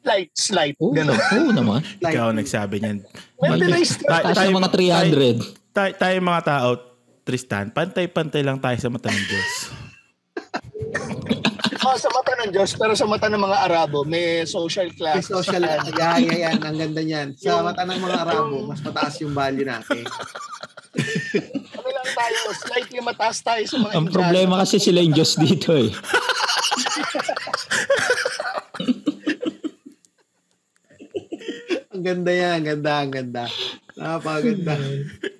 [0.00, 0.74] Slight, slight.
[0.76, 1.16] Oo, Ganun.
[1.16, 1.80] oo naman.
[2.04, 3.04] Like, Ikaw nagsabi niyan.
[4.00, 5.72] Ta- Taas tayo- ng mga 300.
[5.72, 6.68] Tayo, tayo mga tao,
[7.20, 9.52] Tristan, pantay-pantay lang tayo sa mata ng Diyos.
[11.90, 15.26] Oh, sa mata ng Diyos, pero sa mata ng mga Arabo, may social may class.
[15.34, 15.58] social,
[15.98, 16.62] yeah, yeah, yan.
[16.62, 17.34] Ang ganda niyan.
[17.34, 20.06] Sa mata ng mga Arabo, mas mataas yung value natin.
[21.70, 24.18] Ano lang tayo, slightly mataas tayo sa mga Ang Indiano.
[24.18, 25.86] problema kasi sila yung Diyos dito eh.
[31.94, 33.44] Ang ganda yan, ang ganda, ang ganda.
[33.94, 34.74] Napakaganda.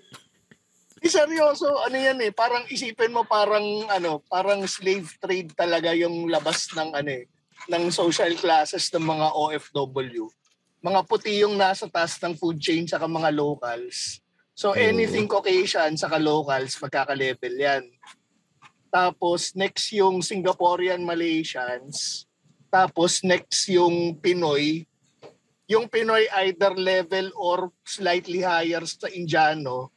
[1.00, 6.28] Eh, seryoso, ano yan eh, parang isipin mo parang ano, parang slave trade talaga yung
[6.28, 7.24] labas ng ano eh,
[7.72, 10.28] ng social classes ng mga OFW.
[10.84, 14.20] Mga puti yung nasa taas ng food chain saka mga locals.
[14.52, 17.84] So anything Caucasian saka locals, magkaka-level yan.
[18.92, 22.28] Tapos next yung Singaporean Malaysians.
[22.68, 24.84] Tapos next yung Pinoy.
[25.64, 29.88] Yung Pinoy either level or slightly higher sa Indiano.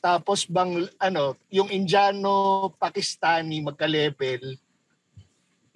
[0.00, 4.54] Tapos bang ano, yung Indiano, Pakistani magka-level.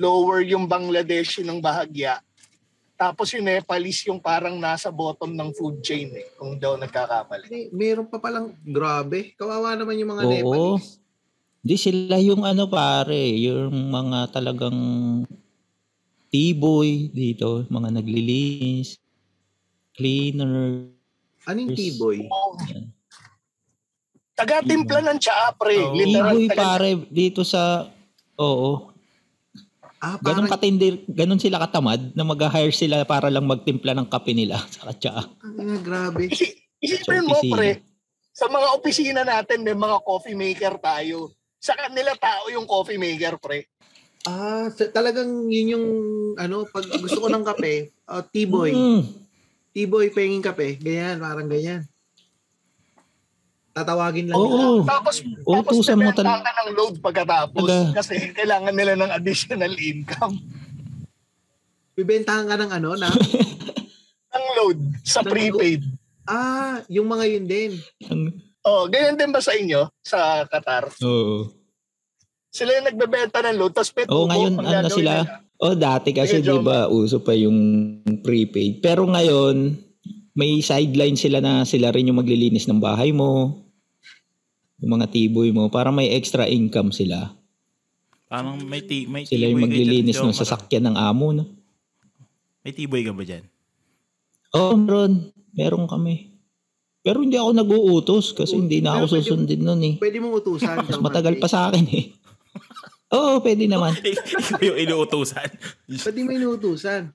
[0.00, 2.22] Lower yung Bangladeshi ng bahagya.
[3.00, 7.48] Tapos yung Nepalese yung parang nasa bottom ng food chain eh, kung daw nagkakamali.
[7.48, 9.32] May, meron pa palang, grabe.
[9.40, 10.32] Kawawa naman yung mga Oo.
[10.36, 11.00] Nepalese.
[11.60, 14.80] Di sila yung ano pare, yung mga talagang
[16.28, 19.00] T-boy dito, mga naglilinis,
[19.96, 20.88] cleaner.
[21.48, 22.28] Ano yung T-boy?
[24.40, 25.76] Taga-timpla ng tsaa, pre.
[25.78, 25.92] Oo.
[25.92, 26.32] Literal.
[26.32, 27.86] T-boy taga- pare dito sa
[28.34, 28.88] Oo.
[30.00, 34.32] Ah, Ganun parang, katindi, ganun sila katamad na mag-hire sila para lang magtimpla ng kape
[34.32, 35.12] nila sa katsa.
[35.28, 36.24] ah, grabe.
[36.26, 37.52] Isi- Isipin mo, opisina.
[37.52, 37.70] pre,
[38.32, 41.28] sa mga opisina natin, may mga coffee maker tayo.
[41.60, 43.68] Sa kanila tao yung coffee maker, pre.
[44.24, 45.86] Ah, sa- talagang yun yung,
[46.34, 48.72] ano, pag gusto ko ng kape, ah, T-boy.
[48.72, 49.02] Mm.
[49.70, 50.80] T-boy penging kape.
[50.80, 51.84] Ganyan, parang ganyan.
[53.70, 54.50] Tatawagin lang nila.
[54.58, 54.82] Oo.
[54.82, 58.92] Tapos, Oo, tapos tusan mo nabenta tal- ka ng load pagkatapos Taga- kasi kailangan nila
[58.96, 60.34] ng additional income.
[61.92, 63.08] Bibentahan ka ng ano, na,
[64.30, 65.82] Ang load sa Ng prepaid.
[66.24, 67.72] ah, yung mga yun din.
[68.60, 70.90] Oh, ganyan din ba sa inyo sa Qatar?
[71.00, 71.48] Oo.
[72.50, 75.12] Sila yung nagbebenta ng load tapos pet Oo, ngayon, ano na sila?
[75.60, 77.54] Oh, dati kasi 'di ba uso pa yung
[78.18, 78.80] prepaid.
[78.80, 79.76] Pero ngayon
[80.40, 83.60] may sideline sila na sila rin yung maglilinis ng bahay mo.
[84.80, 87.36] Yung mga tiboy mo para may extra income sila.
[88.24, 91.44] Parang may, ti- may Sila yung maglilinis ng sasakyan ng amo, no?
[92.64, 93.44] May tiboy ka ba dyan?
[94.56, 95.12] Oo, meron.
[95.52, 96.32] Meron kami.
[97.04, 99.94] Pero hindi ako nag-uutos kasi hindi na ako susundin nun eh.
[100.00, 100.88] Pwede mong utusan.
[100.88, 102.16] Mas matagal pa sa akin eh.
[103.10, 103.98] Oo, pwede naman.
[103.98, 105.48] Ikaw yung inuutusan.
[105.90, 107.10] Pwede mo inuutusan.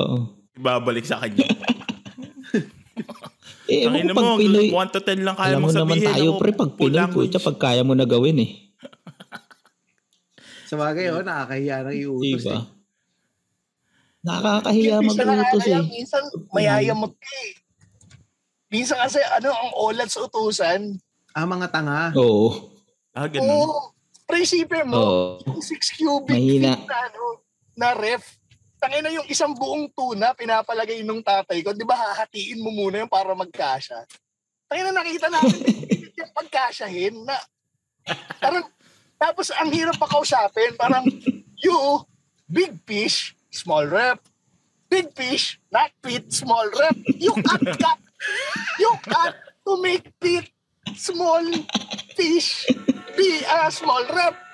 [0.00, 0.32] Oo.
[0.58, 1.44] Ibabalik sa kanya.
[3.68, 5.76] Eh, ewan Tangina ko pag mo, Pinoy, 1 to 10 lang kaya alam mo mo
[5.76, 6.08] naman sabihin.
[6.08, 8.50] tayo ako, pre, pag Pinoy, puta, pag kaya mo na gawin eh.
[10.72, 12.56] Sa bagay, oh, nakakahiya na iutos Diba?
[12.56, 12.64] eh.
[14.24, 15.80] Nakakahiya mag-utos eh.
[15.84, 17.52] Minsan mayayamot ka eh.
[18.68, 20.96] Minsan kasi ano, ang olat sa utusan.
[21.32, 22.12] Ah, mga tanga.
[22.16, 22.72] Oo.
[23.12, 23.48] Ah, ganun.
[23.48, 23.92] Oo.
[24.28, 24.44] Pre,
[24.84, 25.20] mo, Oo.
[25.48, 26.76] yung 6 cubic Mahina.
[26.76, 27.24] feet na, ano,
[27.72, 28.37] na ref,
[28.78, 33.02] tangin na yung isang buong tuna, pinapalagay nung tatay ko, di ba hahatiin mo muna
[33.02, 34.06] yung para magkasya?
[34.70, 35.60] Tangin na nakita namin,
[36.18, 37.36] yung pagkasyahin na,
[38.38, 38.64] parang,
[39.18, 41.04] tapos ang hirap pa kausapin, parang,
[41.58, 41.78] you,
[42.46, 44.22] big fish, small rep,
[44.86, 48.00] big fish, not fit, small rep, you cut, cut,
[48.78, 49.34] you cut
[49.66, 50.48] to make fit,
[50.94, 51.44] small
[52.14, 52.64] fish,
[53.18, 54.47] be a small rep.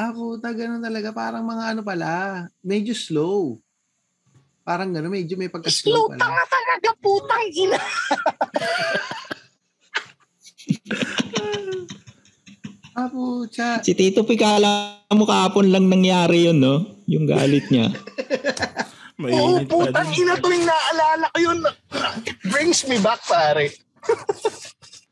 [0.00, 1.12] Ah, puta, ganun talaga.
[1.12, 3.60] Parang mga ano pala, medyo slow.
[4.64, 6.20] Parang gano'n, medyo may pagka-slow Slow pala.
[6.24, 7.76] tanga talaga, putang ina.
[12.96, 13.84] Ah, puta.
[13.84, 17.04] Si Tito Picala mo kahapon lang nangyari yun, no?
[17.04, 17.92] Yung galit niya.
[19.20, 21.58] May Oo, pa putang ina tuwing naalala ko yun.
[22.24, 23.68] It brings me back, pare.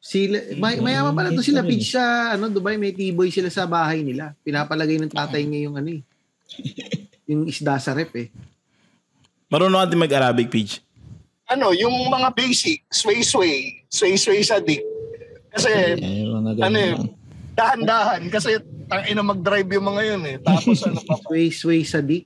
[0.09, 4.01] Sila, may, mayaman pala to sila, Pitch sa ano, Dubai, may T-boy sila sa bahay
[4.01, 4.33] nila.
[4.41, 6.03] Pinapalagay ng tatay niya yung ano eh.
[7.29, 8.33] Yung isda sa rep eh.
[9.53, 10.81] Marunong ka din mag-Arabic, Peach.
[11.45, 14.81] Ano, yung mga basic, sway-sway, sway-sway sa dick.
[15.53, 15.69] Kasi,
[16.01, 16.97] ganun Ano eh,
[17.53, 18.33] dahan-dahan.
[18.33, 18.57] Kasi,
[18.89, 20.37] tang ina mag-drive yung mga yun eh.
[20.41, 21.25] Tapos, ano pa pa.
[21.29, 22.25] Sway, sway sa dick.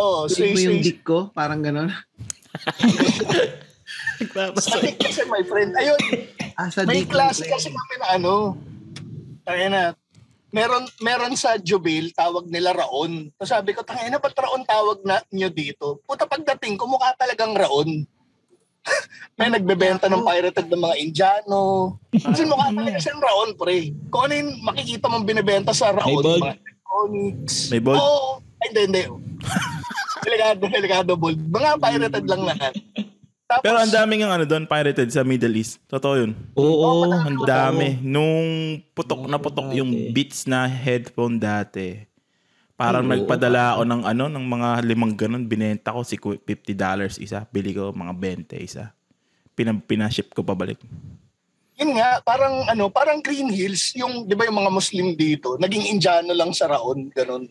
[0.00, 0.84] Oo, Sway mo yung sway-sway.
[0.88, 1.92] dick ko, parang gano'n.
[4.58, 5.74] Sa dick kasi, my friend.
[5.74, 5.98] Ayun,
[6.56, 8.56] Ah, sa May klase kasi kami na ano.
[9.42, 9.84] Tangina na.
[10.52, 13.32] Meron meron sa Jubil, tawag nila Raon.
[13.40, 16.04] So sabi ko, tangina ba't Raon tawag na nyo dito?
[16.04, 18.04] Puta pagdating ko, mukha talagang Raon.
[19.40, 21.60] May nagbebenta ng pirated ng mga Indiano.
[22.12, 23.96] Kasi mukha talaga siyang Raon, pre.
[24.12, 26.42] Kung ano yung makikita mong binibenta sa Raon, May bold?
[26.44, 27.56] mga electronics.
[27.72, 27.96] May bold?
[27.98, 28.28] Oo.
[28.60, 29.02] Ay, hindi, hindi.
[30.28, 31.40] delikado, delikado bold.
[31.40, 32.74] Mga pirated lang lahat.
[33.52, 35.76] Tapos, Pero ang daming ang ano doon, pirated sa Middle East.
[35.84, 36.32] Totoo yun.
[36.56, 37.12] Oo.
[37.12, 38.00] Ang dami.
[38.00, 39.78] Nung putok na putok Dati.
[39.84, 42.08] yung Beats na headphone dati.
[42.72, 45.44] Parang Ay, nagpadala ako ng ano, ng mga limang ganun.
[45.44, 47.44] Binenta ko si $50 isa.
[47.52, 48.96] Bili ko mga 20 isa.
[49.52, 50.80] Pinam, pinaship ko pabalik.
[51.76, 55.90] yun nga, parang ano, parang Green Hills, yung 'di ba yung mga Muslim dito, naging
[55.90, 57.50] Indiano lang sa Raon, ganun.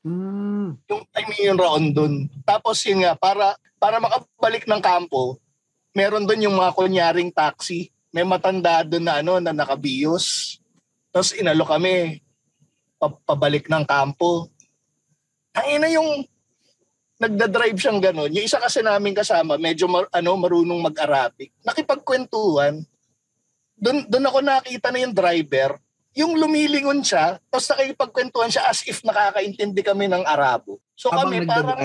[0.00, 0.78] Hmm.
[0.86, 2.14] Yung I mean yung Raon doon.
[2.46, 5.40] Tapos yun nga, para para makabalik ng kampo,
[5.96, 7.88] meron doon yung mga kunyaring taxi.
[8.12, 10.58] May matanda doon na ano, na nakabiyos.
[11.08, 12.20] Tapos inalo kami
[13.00, 14.52] pa- pabalik ng kampo.
[15.56, 16.28] Ang ina yung
[17.20, 18.32] nagda-drive siyang gano'n.
[18.32, 21.52] Yung isa kasi namin kasama, medyo mar- ano, marunong mag-Arabic.
[21.64, 22.80] Nakipagkwentuhan.
[23.80, 25.80] Doon doon ako nakita na yung driver,
[26.16, 30.80] yung lumilingon siya, tapos nakikipagkwentuhan siya as if nakakaintindi kami ng Arabo.
[30.96, 31.78] So Habang kami parang?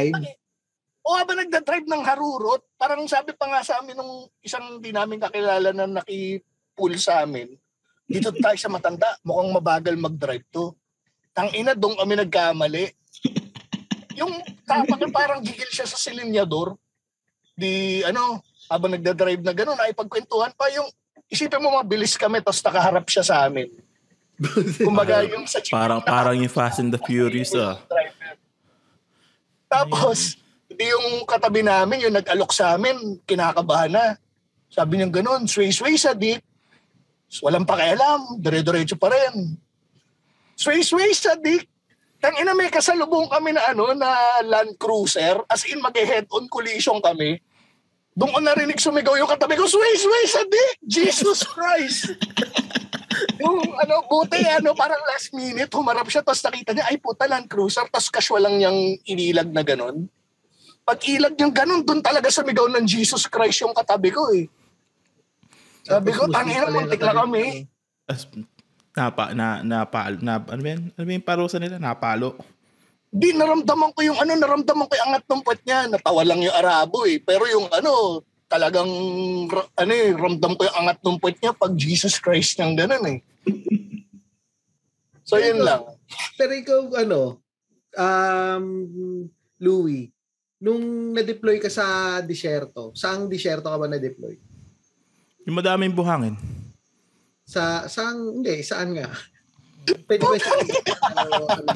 [1.05, 5.21] O habang nagda-drive ng harurot, parang sabi pa nga sa amin nung isang di namin
[5.21, 7.53] kakilala na nakipool sa amin,
[8.09, 10.73] dito tayo sa matanda, mukhang mabagal mag-drive to.
[11.29, 12.85] Tang ina, doon kami nagkamali.
[14.17, 14.33] Yung
[14.65, 16.73] tapak niya parang gigil siya sa silinyador.
[17.53, 20.89] Di ano, habang nagda-drive na gano'n, ay pagkwentuhan pa yung
[21.29, 23.69] isipin mo mabilis kami tapos nakaharap siya sa amin.
[24.85, 27.77] Kumbaga yung sa jeep Parang, na- parang yung Fast and the Furious ah.
[29.65, 30.37] Tapos,
[30.75, 34.05] hindi yung katabi namin, yung nag-alok sa amin, kinakabahan na.
[34.67, 36.43] Sabi niya ganun, sway-sway sa dick.
[37.39, 39.55] Walang pakialam, dire-diretso pa rin.
[40.59, 41.63] Sway-sway sa dick.
[42.19, 47.39] Tang ina may kasalubong kami na ano na Land Cruiser as in mag-head-on collision kami.
[48.15, 50.75] Doon ko narinig sumigaw yung katabi ko, sway, sway sa dick!
[50.83, 52.15] Jesus Christ!
[53.43, 57.47] yung ano, buti ano, parang last minute, humarap siya, tapos nakita niya, ay puta, Land
[57.47, 60.07] Cruiser, tapos casual lang niyang inilag na ganon.
[60.85, 64.45] Pag ilag niyang ganon, doon talaga sumigaw ng Jesus Christ yung katabi ko eh.
[65.81, 67.43] Sabi ko, muslim pala muntik lang kami.
[67.65, 68.05] ko.
[68.05, 68.21] As,
[68.93, 70.81] napa, na, napalo, na, ano ba yan?
[70.93, 71.81] Ano ba yung parusa nila?
[71.81, 72.37] Napalo.
[73.09, 75.79] Di, naramdaman ko yung ano, naramdaman ko yung angat ng puwet niya.
[75.89, 77.17] Natawa lang yung Arabo eh.
[77.17, 78.89] Pero yung ano, talagang,
[79.49, 83.19] ano eh, ramdam ko yung angat ng puwet niya pag Jesus Christ niyang ganun eh.
[85.25, 85.81] So yun lang.
[86.37, 87.41] Pero ikaw, ano,
[87.97, 88.65] um,
[89.57, 90.14] Louie,
[90.65, 94.33] nung na-deploy ka sa disyerto, saang disyerto ka ba na-deploy?
[95.45, 96.33] Yung madaming buhangin.
[97.45, 99.05] Sa, saang, hindi, saan nga?
[100.09, 100.49] Pwede ba sa
[101.13, 101.69] ano, ano?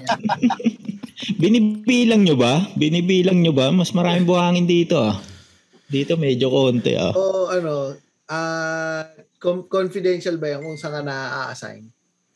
[1.38, 2.66] Binibilang nyo ba?
[2.74, 3.70] Binibilang nyo ba?
[3.70, 5.22] Mas maraming buhangin dito ah.
[5.86, 7.14] Dito medyo konti ah.
[7.14, 7.94] O ano,
[8.34, 9.06] ah
[9.38, 11.86] com- confidential ba yan kung saan ka na-assign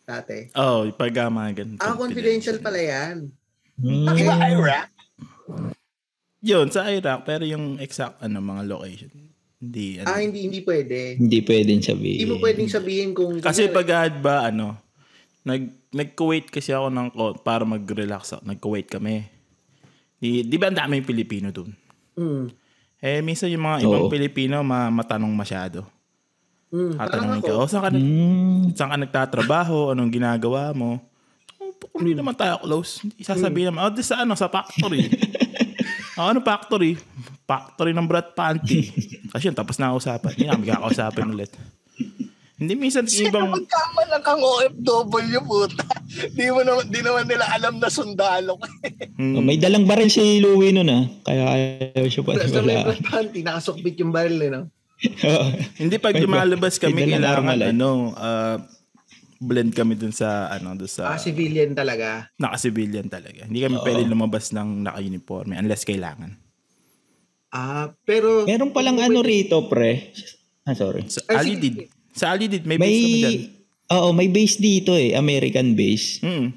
[0.05, 0.53] dati?
[0.53, 1.77] Oh, pag uh, mga ganun.
[1.81, 3.33] Ah, confidential pala yan.
[3.81, 4.13] Hmm.
[4.13, 4.92] Di ba Iraq?
[6.43, 7.23] Yun, sa Iraq.
[7.23, 9.11] Pero yung exact, ano, mga location.
[9.57, 10.07] Hindi, ano.
[10.11, 11.15] Ah, hindi hindi pwede.
[11.15, 12.17] Hindi pwedeng sabihin.
[12.19, 13.87] Hindi mo pwedeng sabihin kung Kasi pag
[14.19, 14.75] ba, ano,
[15.47, 17.07] nag, nag-Kuwait kasi ako ng,
[17.39, 18.43] para mag-relax ako.
[18.43, 19.23] Nag-Kuwait kami.
[20.19, 21.71] Di, di ba ang daming Pilipino dun?
[22.19, 22.47] Mm,
[23.03, 24.11] Eh, minsan yung mga ibang Oo.
[24.11, 25.83] Pilipino, ma- matanong masyado.
[26.71, 27.47] mm, Tatanungin ako.
[27.47, 28.63] ka, oh, saan ka, Hmm.
[28.71, 29.91] saan ka nagtatrabaho?
[29.91, 31.03] Anong ginagawa mo?
[31.59, 35.03] Oh, hindi naman tayo close, hindi sasabihin naman, oh, di sa ano, sa factory.
[36.17, 36.97] oh, ano factory?
[37.43, 38.89] Factory ng Brat Panty.
[39.33, 40.31] Kasi yun, tapos na ang usapan.
[40.33, 41.51] Hindi na kami kakausapin ulit.
[42.53, 43.49] Hindi minsan Sino ibang...
[43.51, 45.83] magkamalang kang OFW, puta?
[46.37, 48.69] di, mo naman, di naman nila alam na sundalo ka.
[49.19, 51.03] Hmm, Oh, may dalang baril si Louie nun ah.
[51.27, 51.43] Kaya
[51.97, 52.37] ayaw siya pa.
[52.39, 54.69] Sa may panty, nakasukbit yung baril eh, no?
[55.81, 57.75] hindi pag lumalabas kami, kailangan armalite.
[57.75, 58.63] ano, ah,
[59.43, 62.31] blend kami dun sa, ano, dun sa, Ah, civilian talaga.
[62.35, 63.43] naka-civilian talaga.
[63.43, 63.83] Hindi kami Oo.
[63.83, 66.39] pwede lumabas ng naka-uniforme unless kailangan.
[67.49, 68.43] Ah, pero...
[68.43, 70.09] Meron palang ano rito, pre.
[70.63, 71.05] Ah, sorry.
[71.05, 71.73] Sa Ay, Alidid.
[71.75, 71.85] sige.
[72.11, 73.37] Sa Alidid, may, May, base kami dyan.
[73.91, 75.13] oo, may base dito eh.
[75.13, 76.17] American base.
[76.21, 76.47] Mm.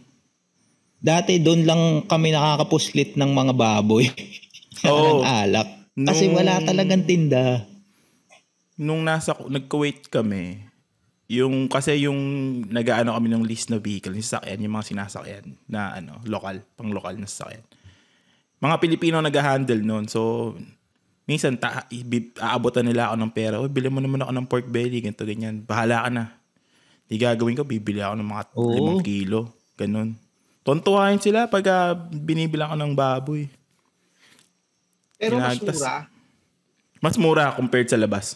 [0.96, 4.08] Dati doon lang kami nakakapuslit ng mga baboy.
[4.88, 5.20] Oo.
[5.20, 5.68] ng alak.
[5.94, 7.64] Kasi Nung- wala talagang tinda.
[8.76, 10.65] Nung nasa, nag-Kuwait kami,
[11.26, 12.18] yung, kasi yung
[12.70, 16.94] nag-ano kami ng list na vehicle, yung sasakyan, yung mga sinasakyan na ano, local, pang
[16.94, 17.66] local na sasakyan.
[18.62, 20.06] Mga Pilipino nag-handle noon.
[20.06, 20.54] So,
[21.26, 21.90] minsan, ta,
[22.38, 23.58] aabotan nila ako ng pera.
[23.58, 25.66] Uy, bili mo naman ako ng pork belly, ganito, ganyan.
[25.66, 26.24] Bahala ka na.
[27.10, 28.70] Di gagawin ko, bibili ako ng mga Oo.
[28.74, 29.50] limang kilo.
[29.74, 30.14] Ganun.
[30.66, 33.46] Tontuhain sila pag ah, binibilang ko ng baboy.
[35.14, 35.78] Pero mas Ginagtas.
[35.78, 35.94] mura.
[36.98, 38.34] Mas mura compared sa labas.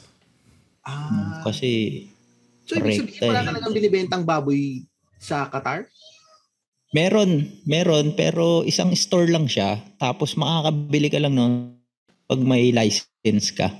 [0.87, 1.43] Ah.
[1.43, 2.07] Kasi
[2.71, 4.87] So, ibig sabihin, wala talagang binibentang baboy
[5.19, 5.91] sa Qatar?
[6.95, 8.15] meron, meron.
[8.15, 9.83] Pero isang store lang siya.
[9.99, 11.75] Tapos makakabili ka lang nun
[12.31, 13.75] pag may license ka.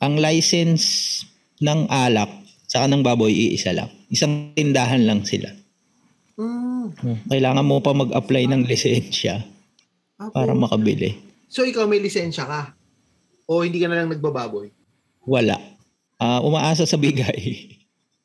[0.00, 0.84] Ang license
[1.60, 2.32] ng alak
[2.64, 3.92] saka ng baboy iisa lang.
[4.08, 5.52] Isang tindahan lang sila.
[6.40, 6.88] Hmm.
[7.28, 9.44] Kailangan mo pa mag-apply ng lisensya
[10.16, 10.32] Apo.
[10.32, 11.20] para makabili.
[11.52, 12.72] So, ikaw may lisensya ka?
[13.44, 14.72] O hindi ka na lang nagbababoy?
[15.28, 15.58] Wala.
[16.16, 17.76] Ah, umaasa sa bigay.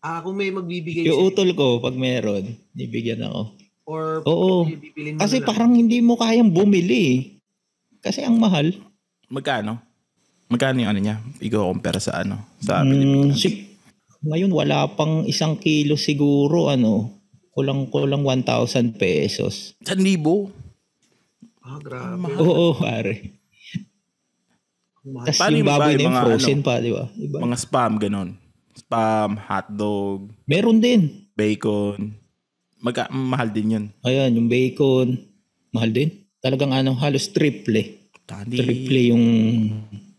[0.06, 3.58] Ah, kung may magbibigay Yung sa'yo, utol ko, pag meron, ibigyan ako.
[3.86, 4.66] or Oo.
[4.66, 4.70] mo
[5.18, 5.48] Kasi na lang.
[5.48, 7.02] parang hindi mo kayang bumili.
[7.08, 7.18] eh.
[8.00, 8.70] Kasi ang mahal.
[9.28, 9.82] Magkano?
[10.46, 11.18] Magkano yung ano niya?
[11.38, 12.38] I-compare sa ano?
[12.60, 12.90] Sa Mm,
[13.32, 13.38] Pilipinas.
[13.40, 13.66] si-
[14.22, 17.18] ngayon wala pang isang kilo siguro ano.
[17.52, 19.74] Kulang-kulang 1,000 pesos.
[19.80, 20.54] San libo?
[21.62, 22.30] Ah, grabe.
[22.36, 23.34] Oo, pare.
[25.04, 25.26] Mahal.
[25.30, 26.66] Tapos yung baboy na yung mga frozen ano?
[26.66, 27.06] pa, di ba?
[27.12, 27.38] Iba.
[27.40, 28.30] Mga spam, ganun.
[28.76, 31.32] Spam, hotdog, Meron din.
[31.32, 32.16] bacon.
[32.80, 33.86] Magka, mahal din yun.
[34.04, 35.16] Ayan, yung bacon.
[35.72, 36.10] Mahal din.
[36.38, 38.04] Talagang ano, halos triple.
[38.26, 39.26] Tandi, Triple yung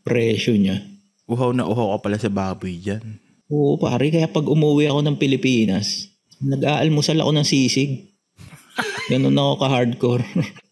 [0.00, 0.78] presyo niya.
[1.26, 3.02] uhaw na uhaw ka pala sa baboy dyan.
[3.46, 4.08] Oo, pare.
[4.08, 8.14] Kaya pag umuwi ako ng Pilipinas, nag-aalmusal ako ng sisig.
[9.10, 10.24] Ganun ako ka-hardcore.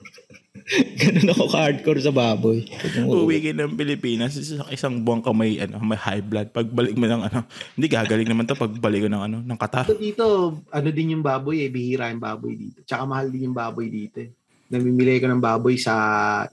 [1.01, 2.65] Ganun ako ka-hardcore sa baboy.
[3.05, 6.49] Uwi ka ng Pilipinas, isang, isang buwan ka may, ano, may high blood.
[6.57, 7.45] Pagbalik mo ng ano,
[7.77, 9.85] hindi gagaling naman to pagbalik ko ng ano, ng Qatar.
[9.85, 11.71] So, dito, ano din yung baboy eh.
[11.71, 12.81] Bihira yung baboy dito.
[12.89, 14.33] Tsaka mahal din yung baboy dito eh.
[14.73, 15.95] Namimili ko ng baboy sa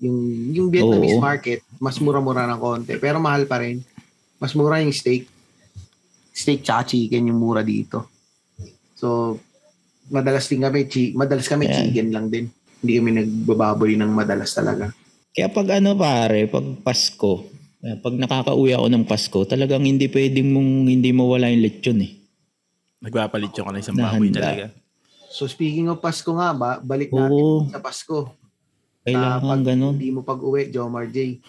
[0.03, 0.19] yung
[0.51, 1.23] yung Vietnamese Oo.
[1.23, 2.99] market, mas mura-mura ng konti.
[2.99, 3.79] Pero mahal pa rin.
[4.35, 5.31] Mas mura yung steak.
[6.35, 8.11] Steak tsaka chicken yung mura dito.
[8.99, 9.39] So,
[10.11, 11.75] madalas din kami, chi- madalas kami Ayan.
[11.79, 12.51] chicken lang din.
[12.81, 14.89] Hindi kami nagbababoy ng madalas talaga.
[15.31, 17.45] Kaya pag ano pare, pag Pasko,
[17.81, 22.11] eh, pag nakakauwi ako ng Pasko, talagang hindi pwedeng mong hindi mawala yung lechon eh.
[23.01, 24.41] Nagpapalit yung kanang isang baboy Nahanda.
[24.41, 24.65] talaga.
[25.31, 28.35] So, speaking of Pasko nga ba, balik natin Oo, sa Pasko.
[29.01, 29.95] kailangan pag- ganun.
[29.95, 31.39] Hindi mo pag-uwi, Jomar J.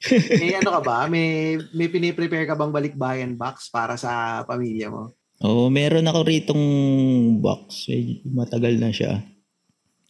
[0.40, 0.98] may ano ka ba?
[1.04, 5.12] May, may piniprepare ka bang balikbayan box para sa pamilya mo?
[5.40, 6.64] Oo, meron ako ritong
[7.38, 7.88] box.
[7.88, 9.24] Eh, matagal na siya.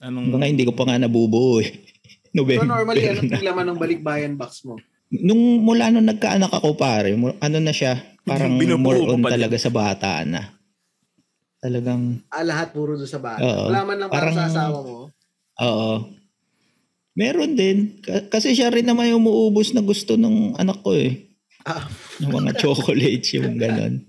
[0.01, 1.70] Anong, Mga hindi ko pa nga nabubuo eh.
[2.31, 3.43] So November normally, ano na.
[3.43, 4.78] laman ng balikbayan box mo?
[5.11, 9.59] Nung mula nung nagkaanak ako pare, ano na siya, parang Binubuo more mo on talaga
[9.59, 10.55] sa bata na.
[11.59, 13.43] Talagang, Ah, lahat puro doon sa bata.
[13.43, 13.66] Oo.
[13.66, 15.11] Wala man lang para Parang- sa asawa mo.
[15.59, 15.93] oo.
[17.12, 17.99] Meron din.
[17.99, 21.35] Ka- Kasi siya rin naman yung umuubos na gusto ng anak ko eh.
[21.61, 24.07] Ah, Yung mga chocolates, yung ganon.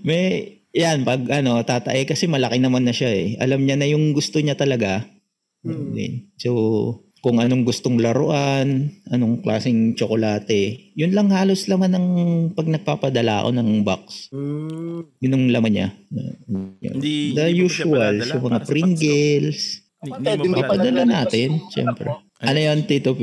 [0.00, 3.40] May, yan, pag ano, tata, eh, kasi malaki naman na siya eh.
[3.40, 5.08] Alam niya na yung gusto niya talaga.
[5.64, 5.96] Hmm.
[6.36, 6.52] So,
[7.26, 12.08] kung anong gustong laruan, anong klaseng tsokolate, yun lang halos laman ng
[12.54, 14.30] pag nagpapadala ako ng box.
[14.30, 15.10] Mm.
[15.18, 15.88] Yun ang laman niya.
[16.78, 19.82] Hindi- The hindi usual, so mga Pringles.
[19.98, 21.48] Hindi, Kapatid, hindi hindi nagre-request natin,
[21.98, 22.14] mo.
[22.38, 23.22] Ano yan, Tito P?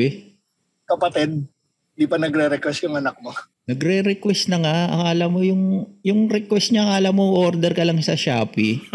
[0.83, 1.47] Kapatid,
[1.93, 3.31] di pa nagre-request yung anak mo.
[3.69, 4.77] Nagre-request na nga.
[4.89, 8.81] Akala mo yung, yung request niya, akala mo order ka lang sa Shopee.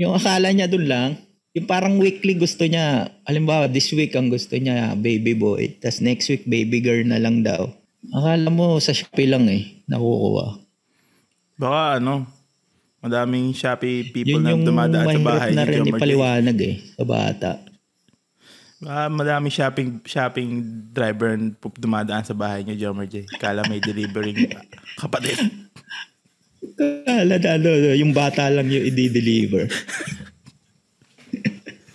[0.00, 1.16] yung akala niya dun lang,
[1.56, 6.30] yung parang weekly gusto niya, halimbawa this week ang gusto niya baby boy, tas next
[6.30, 7.66] week baby girl na lang daw.
[8.14, 10.60] Akala mo sa Shopee lang eh, nakukuha.
[11.60, 12.24] Baka ano,
[13.00, 15.98] madaming Shopee people Yun na yung dumadaan sa mahirap bahay na ni rin John Marjay.
[15.98, 17.50] ipaliwanag eh, sa bata.
[18.80, 20.50] Baka madaming shopping shopping
[20.88, 21.36] driver
[21.76, 23.28] dumadaan sa bahay niya, John Marjay.
[23.36, 24.56] Kala may delivering
[24.96, 25.36] kapatid.
[26.80, 29.68] Akala na ano, yung bata lang yung i-deliver.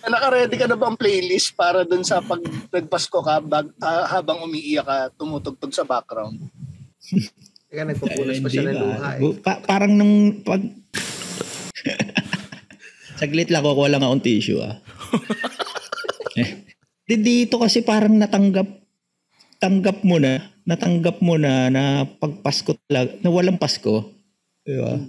[0.05, 2.37] Ah, Naka-ready ka na bang playlist para dun sa pag
[2.69, 6.37] nagpasko ka bag, ah, habang umiiyak ka, tumutugtog sa background?
[7.65, 9.21] Teka, nagpupunas pa siya ng luha eh.
[9.25, 10.61] Bu- pa- parang nung pag...
[13.17, 14.77] Saglit lang, kukuha lang akong tissue ah.
[17.05, 18.65] di dito kasi parang natanggap
[19.61, 24.09] tanggap mo na, natanggap mo na na pag Pasko talaga, na walang Pasko.
[24.65, 24.99] Di ba?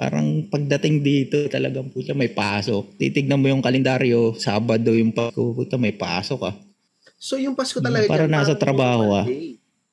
[0.00, 2.96] Parang pagdating dito talagang puta may pasok.
[2.96, 6.54] Titignan mo yung kalendaryo, Sabado yung Pasko, puta may pasok ah.
[7.20, 9.28] So yung Pasko talaga Para dyan, nasa parang trabaho, ah.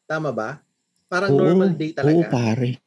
[0.08, 0.64] Tama ba?
[1.12, 2.16] Parang normal day talaga.
[2.16, 2.80] Oo, pare.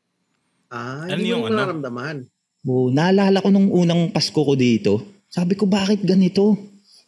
[0.72, 1.56] Ah, Ano hindi yung mo ano?
[1.60, 2.16] nararamdaman.
[2.64, 5.04] Oo, naalala ko nung unang Pasko ko dito.
[5.28, 6.56] Sabi ko, bakit ganito?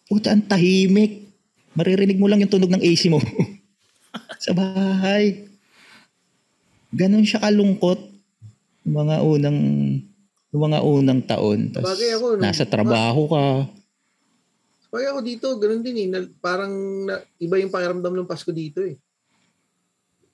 [0.06, 1.28] Puta, ang tahimik.
[1.72, 3.18] Maririnig mo lang yung tunog ng AC mo.
[4.44, 5.48] sa bahay.
[6.92, 7.98] Ganon siya kalungkot.
[8.82, 9.58] Mga unang
[10.52, 11.72] mga unang taon.
[11.72, 13.44] Tas Bagay ako, nasa trabaho ka.
[14.92, 16.08] Pag ako dito, ganun din eh.
[16.12, 16.72] Na, parang
[17.08, 19.00] na, iba yung pakiramdam ng Pasko dito eh.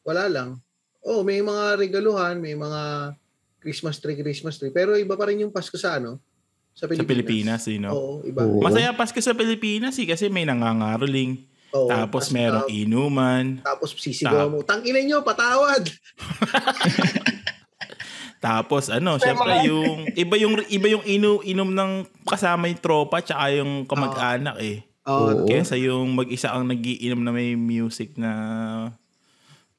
[0.03, 0.59] Wala lang.
[1.07, 3.15] Oh, may mga regaluhan, may mga
[3.63, 4.75] Christmas tree, Christmas tree.
[4.75, 6.19] Pero iba pa rin yung Pasko sa ano?
[6.79, 7.11] Sa Sa Pilipinas.
[7.11, 7.91] Pilipinas, you know.
[7.91, 8.47] Oo, iba.
[8.47, 8.63] Oo.
[8.63, 11.43] Masaya Pasko sa Pilipinas eh, kasi may nangangaroling.
[11.75, 13.59] Oo, tapos merong inuman.
[13.67, 15.83] Tapos sisigaw mo, tangina nyo, patawad!
[18.39, 23.51] Tapos ano, syempre yung iba yung iba yung inu inom ng kasama yung tropa tsaka
[23.51, 24.87] yung kamag-anak eh.
[25.11, 25.43] Oo.
[25.43, 25.47] Oo.
[25.51, 28.31] Kesa yung mag-isa ang nagiinom na may music na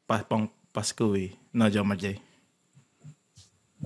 [0.03, 1.31] pa, pang Pasko eh.
[1.55, 2.19] No, John Marjay.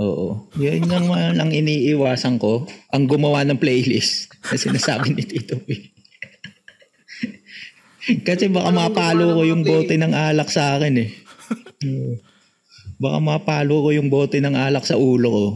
[0.02, 0.50] Oo.
[0.58, 2.66] Yan lang man ang iniiwasan ko.
[2.90, 5.94] Ang gumawa ng playlist na sinasabi ni Tito P.
[8.28, 11.10] Kasi baka Anong mapalo ko ng yung bote ng alak sa akin eh.
[11.86, 12.18] Oo.
[12.98, 15.48] baka mapalo ko yung bote ng alak sa ulo ko.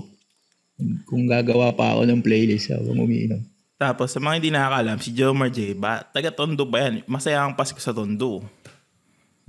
[1.10, 3.42] Kung gagawa pa ako ng playlist habang umiinom.
[3.78, 7.06] Tapos sa mga hindi nakakaalam, si Joe Marjay ba, taga Tondo ba yan?
[7.06, 8.42] Masaya ang Pasko sa Tondo.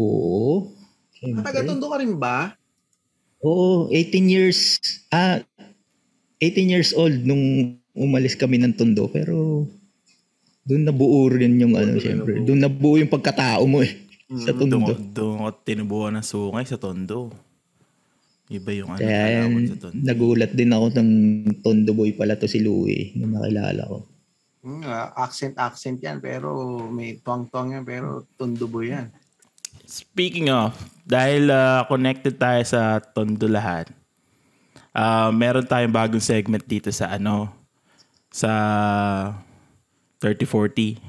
[0.01, 0.73] Oo.
[1.45, 2.58] Taga-tondo ka rin ba?
[3.41, 4.79] Oo, 18 years,
[5.11, 5.39] ah,
[6.43, 9.07] 18 years old nung umalis kami ng Tondo.
[9.11, 9.67] Pero
[10.67, 12.33] doon nabuo rin yung ano, doon syempre.
[12.43, 13.95] Doon nabuo yung pagkatao mo eh.
[14.29, 14.93] Sa Doon Tondo.
[15.17, 17.33] doon ako tinubuan ng sungay sa Tondo.
[18.49, 19.97] Iba yung ano Kaya sa Tondo.
[19.97, 21.11] nagulat din ako ng
[21.65, 24.05] Tondo boy pala to si Louie nung nakilala ko.
[24.61, 26.19] Hmm, ah, accent, accent yan.
[26.21, 26.51] Pero
[26.91, 27.85] may tuwang-tuwang yan.
[27.87, 29.09] Pero tundubo yan.
[29.89, 30.77] Speaking of,
[31.09, 33.89] dahil ah, connected tayo sa Tondo lahat,
[34.93, 37.49] ah, meron tayong bagong segment dito sa ano,
[38.29, 38.53] sa
[40.21, 41.01] 3040.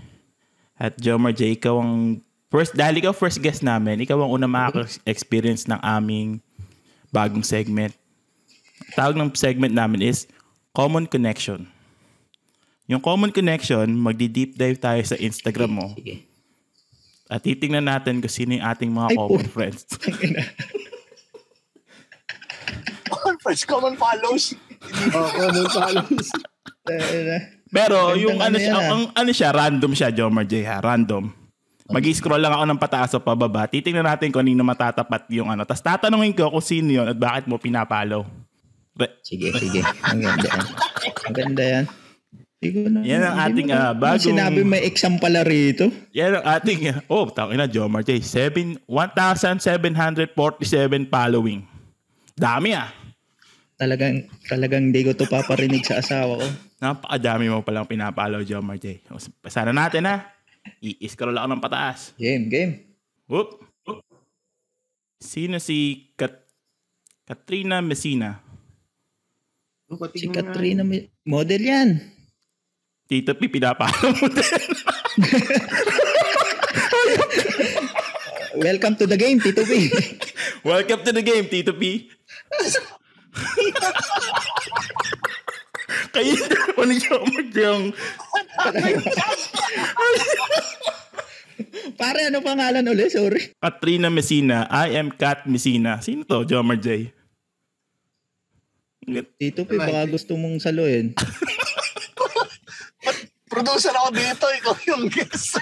[0.80, 5.68] At Jomar J, ikaw ang first, dahil ikaw first guest namin, ikaw ang unang makaka-experience
[5.68, 6.40] ng aming
[7.12, 7.92] bagong segment.
[8.96, 10.24] Tawag ng segment namin is
[10.72, 11.68] Common Connection.
[12.88, 15.92] Yung Common Connection, magdi-deep dive tayo sa Instagram mo.
[16.00, 16.29] Sige.
[17.30, 19.54] At titingnan natin kung sino yung ating mga Ay, common po.
[19.54, 19.86] friends.
[23.40, 24.52] First common follows.
[25.16, 26.28] Oo, common follows.
[27.70, 28.92] Pero Gandang yung ano, siya, ang, ah.
[28.92, 31.32] ang- ano siya, random siya, Jomar J ha, random.
[31.90, 33.66] Mag-scroll lang ako ng pataas o pababa.
[33.66, 35.66] Titingnan natin kung kanino matatapat yung ano.
[35.66, 38.30] Tapos tatanungin ko kung sino yun at bakit mo pinapalo.
[38.94, 39.82] Re- Sige, sige.
[40.06, 40.66] Ang ganda yan.
[41.26, 41.86] Ang ganda yan.
[42.60, 45.88] Yan ang ating, na- ah, bagong- Sinabi may exam pala rito.
[46.12, 48.20] Yan ang ating, oh, tawag na, Jomar J.
[48.20, 51.64] Seven- 1,747 following.
[52.36, 52.92] Dami ah.
[53.80, 56.48] Talagang, talagang hindi ko to paparinig sa asawa ko.
[56.84, 59.00] Napakadami mo palang pinapalo, Jomar J.
[59.48, 60.28] Sana natin ha.
[60.84, 62.12] I-scroll ako ng pataas.
[62.20, 62.92] Game, game.
[63.24, 63.64] Whoop.
[65.16, 66.44] Sino si Kat
[67.24, 68.40] Katrina Messina.
[69.88, 70.84] Oh, Si Katrina,
[71.24, 72.19] model yan.
[73.10, 74.62] Tito P, pinapalo mo din.
[78.62, 79.90] Welcome to the game, Tito P.
[80.62, 82.06] Welcome to the game, Tito P.
[86.14, 87.84] Kayo na ni Jomar yung
[91.98, 93.10] Pare, ano pangalan ulit?
[93.10, 93.58] Sorry.
[93.58, 94.70] Katrina Messina.
[94.70, 95.98] I am Kat Messina.
[96.06, 97.10] Sino to, Jomar J?
[99.42, 101.18] Tito P, baka gusto mong saluhin.
[103.60, 105.60] Producer ako dito, ikaw yung guest.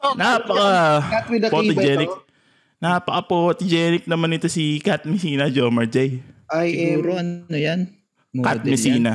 [0.00, 0.72] Ako, Napaka
[1.12, 2.10] Cat with a key ba photogenic.
[2.80, 6.22] Napaka photogenic naman ito si Kat Messina, Jomar J.
[6.50, 7.80] I am, siguro ano yan?
[8.40, 8.72] Kat Model yan.
[8.72, 9.12] Messina.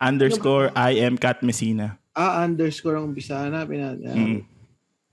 [0.00, 2.00] Underscore I am Kat Messina.
[2.12, 3.44] ah, underscore ang umpisa.
[3.44, 4.14] Hanapin natin.
[4.14, 4.40] Mm.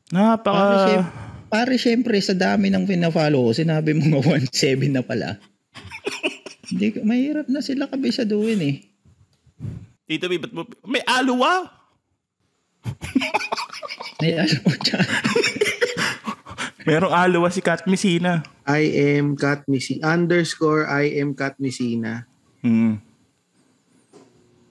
[0.10, 1.06] Pare, Napaka...
[1.52, 5.38] pare, syempre, sa dami ng pinafollow ko, sinabi mo nga 1.7 na pala.
[6.70, 8.76] Hindi, mahirap na sila kabisaduhin eh.
[10.10, 10.66] Tito B, ba't mo...
[10.89, 11.70] May aluwa!
[14.20, 15.05] May mo dyan.
[16.89, 18.41] Merong aluwa si Kat Messina.
[18.66, 20.16] I am Kat Messina.
[20.16, 22.26] Underscore I am Kat Messina.
[22.66, 22.99] Hmm.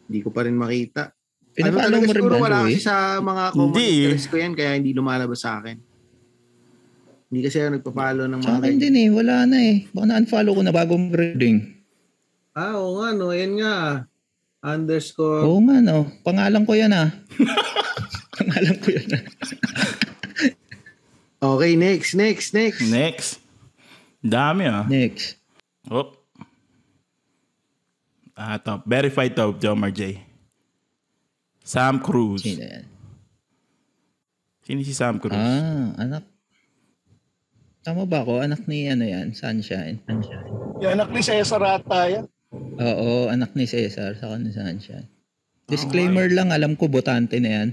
[0.09, 1.13] Hindi ko pa rin makita.
[1.53, 4.05] Pinafollow ano mo rin ba, wala kasi sa mga eh.
[4.09, 5.77] interest ko yan kaya hindi lumalabas sa akin.
[7.29, 8.81] Hindi kasi ako nagpa-follow ng Sa mga akin ganyan.
[8.81, 9.77] din eh, wala na eh.
[9.93, 11.59] Baka na-unfollow ko na bagong reading.
[12.57, 13.37] Ah, oo nga no.
[13.37, 13.75] Yan nga.
[14.59, 15.47] Underscore.
[15.47, 17.15] Oo nga no, pangalan ko yan ah.
[18.39, 19.25] pangalan ko yan ah.
[21.39, 22.83] Okay, next, next, next.
[22.91, 23.39] Next.
[24.19, 24.91] Dami ah.
[24.91, 25.39] Next.
[25.87, 26.11] Oh.
[28.35, 28.83] Ah, to.
[28.83, 30.19] Verified to, Jomar J.
[31.63, 32.43] Sam Cruz.
[32.43, 32.85] Sino yan?
[34.67, 35.39] Sino si Sam Cruz?
[35.39, 36.27] Ah, anak.
[37.87, 38.43] Tama ba ako?
[38.43, 39.31] Anak ni ano yan?
[39.31, 40.03] Sunshine.
[40.11, 40.51] Sunshine.
[40.83, 42.27] Yung anak ni Cesar ata yan.
[42.55, 45.05] Oo, anak ni Cesar sa ni Sunshine.
[45.69, 47.69] Disclaimer lang, alam ko botante na yan.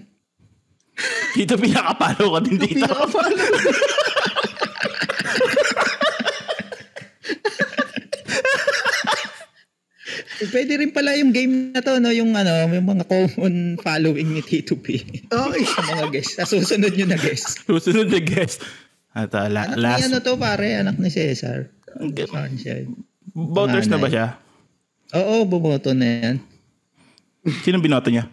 [1.31, 2.91] Dito pinakapalo ka din dito.
[10.35, 12.11] Eh, Pwede rin pala yung game na to, no?
[12.11, 14.87] Yung ano, yung mga common following ni T2P.
[15.31, 15.63] Okay.
[15.75, 16.31] sa mga guest.
[16.35, 17.63] Sa susunod nyo na guest.
[17.63, 18.59] Susunod na guest.
[19.15, 19.99] At uh, la- Anak last.
[20.03, 21.71] ni ano to pare, anak ni Cesar.
[21.95, 22.91] Sunshine.
[23.31, 24.27] Voters na ba siya?
[25.13, 26.35] Oo, bumoto na yan.
[27.61, 28.25] Sino binoto niya?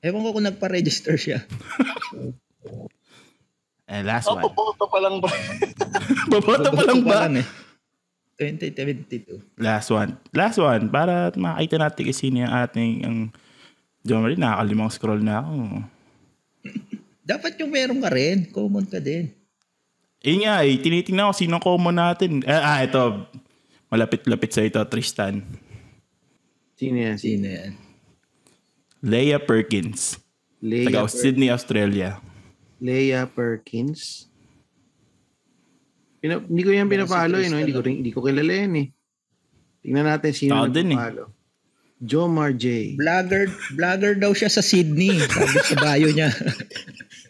[0.00, 1.44] Ewan ko kung nagpa-register siya.
[3.84, 4.44] Eh, last Oh, one.
[4.44, 5.28] puputo pa lang ba?
[6.28, 7.28] Boboto pa lang ba?
[7.28, 7.44] eh.
[8.40, 9.60] 2022.
[9.60, 10.16] Last one.
[10.32, 10.88] Last one.
[10.88, 13.18] Para makita natin kasi sino yung ating ang
[14.00, 15.52] John Marie, nakakalimang scroll na ako.
[17.30, 18.48] Dapat yung meron ka rin.
[18.48, 19.32] Common ka din.
[20.20, 22.40] Eh nga eh, tinitingnan ko sino common natin.
[22.40, 23.28] Eh, ah, ito.
[23.88, 25.44] Malapit-lapit sa ito, Tristan.
[26.74, 27.16] Sino yan?
[27.18, 27.72] Si Sino yan?
[29.04, 30.18] Leia Perkins.
[30.64, 32.18] Leia, Taga Per- Sydney, Australia.
[32.80, 34.26] Leia Perkins.
[36.24, 37.60] Pina, hindi ko yan pinapalo eh, no?
[37.60, 38.86] Hindi ko, rin, hindi ko kilala yan eh.
[39.84, 40.96] Tingnan natin sino din eh.
[40.96, 41.24] nagpapalo.
[42.04, 42.96] Jomar J.
[43.00, 45.14] Vlogger, vlogger daw siya sa Sydney.
[45.14, 46.32] Sabi sa bio niya.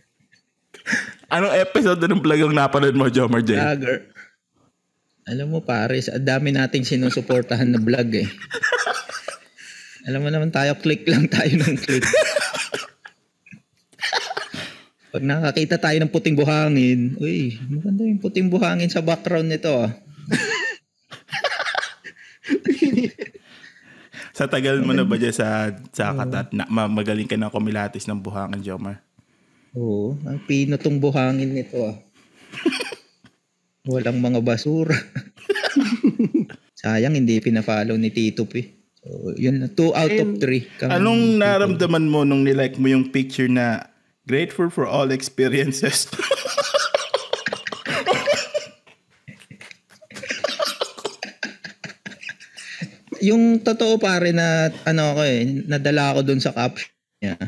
[1.34, 3.58] Anong episode na ng vlog ang napanood mo, Jomar J?
[3.58, 4.14] vlogger.
[5.24, 8.28] Alam mo pare, sa dami nating sinusuportahan na vlog eh.
[10.04, 12.04] Alam mo naman tayo, click lang tayo ng click.
[15.14, 19.94] Pag nakakita tayo ng puting buhangin, uy, maganda yung puting buhangin sa background nito ah.
[24.34, 28.10] Sa tagal mo na ba dyan sa, sa katat, na, ma- magaling ka ng kumilatis
[28.10, 28.98] ng buhangan, Jomar?
[29.78, 31.94] Oo, ang pino tong buhangin nito ah.
[33.94, 34.98] Walang mga basura.
[36.74, 38.83] Sayang hindi pina-follow ni Tito P.
[39.04, 40.88] So, yun, 2 out of 3.
[40.88, 43.84] Anong naramdaman mo nung nilike mo yung picture na
[44.24, 46.08] grateful for all experiences?
[53.24, 56.92] Yung totoo pare na ano ako eh, nadala ako dun sa caption
[57.24, 57.40] niya.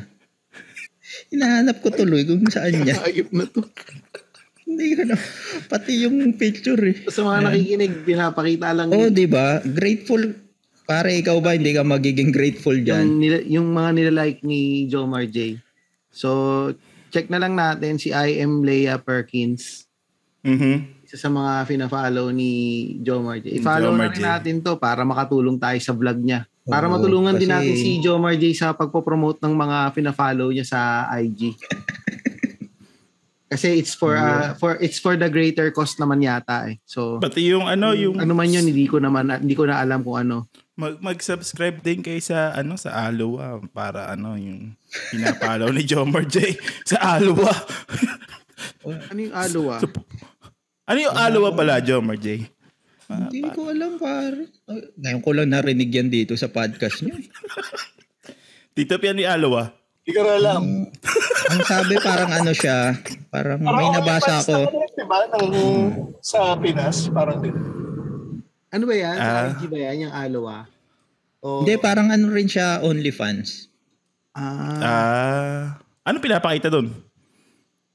[1.29, 2.97] Hinahanap ko tuloy kung saan niya.
[3.09, 3.61] Ayop na to.
[4.65, 5.21] Hindi ko na.
[5.69, 6.97] Pati yung picture eh.
[7.13, 9.61] Sa mga nakikinig, pinapakita lang Oh, di ba?
[9.61, 10.46] Grateful.
[10.87, 13.07] Pare, ikaw ba hindi ka magiging grateful yung, dyan?
[13.19, 15.59] nila, yung mga nilalike ni Jomar J.
[16.15, 16.71] So,
[17.11, 19.91] check na lang natin si I am Leia Perkins.
[20.47, 22.51] mm Isa sa mga fina-follow ni
[23.03, 23.59] Jomar J.
[23.59, 24.27] I-follow Jomar na rin J.
[24.27, 26.47] natin to para makatulong tayo sa vlog niya.
[26.63, 30.67] Para Oo, matulungan din kasi- natin si Jomar J sa pagpopromote ng mga fina-follow niya
[30.67, 30.81] sa
[31.19, 31.51] IG.
[33.47, 36.83] Kasi it's for uh, for it's for the greater cause naman yata eh.
[36.83, 40.03] So Pati yung ano, yung ano man yun, hindi ko naman hindi ko na alam
[40.03, 40.51] kung ano.
[40.77, 44.77] Mag, mag-subscribe din kayo sa ano sa Aloha para ano yung
[45.11, 46.55] pinapalaw ni Jomar J
[46.91, 47.53] sa Aloha.
[48.87, 49.81] Ano yung alo ah?
[50.87, 52.45] ano yung Aloha pala, Jomar J?
[53.07, 54.51] Hindi ko alam pare.
[54.67, 57.19] Ay, Ngayon ko lang narinig yan dito sa podcast niyo.
[58.77, 59.73] Tito Pian ni Aloha.
[60.07, 60.63] Hindi ko alam.
[61.47, 62.95] Ang sabi parang ano siya,
[63.31, 64.71] parang may nabasa ako.
[64.95, 65.19] Diba?
[65.35, 65.55] Ng,
[66.23, 67.55] sa Pinas, parang din.
[68.77, 69.17] Ano ba yan?
[69.17, 69.49] Sa Ah.
[69.51, 69.97] IG ba yan?
[70.05, 70.65] Yung alo ah?
[71.41, 73.73] O, Hindi, parang ano rin siya, OnlyFans.
[74.35, 75.63] ah, Ah,
[76.05, 76.93] ano pinapakita doon?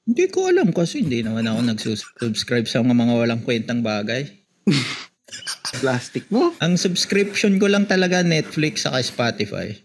[0.02, 4.26] Hindi ko alam kasi hindi naman ako nagsusubscribe sa mga mga walang kwentang bagay.
[5.80, 6.52] plastic mo?
[6.60, 9.78] Ang subscription ko lang talaga Netflix saka Spotify.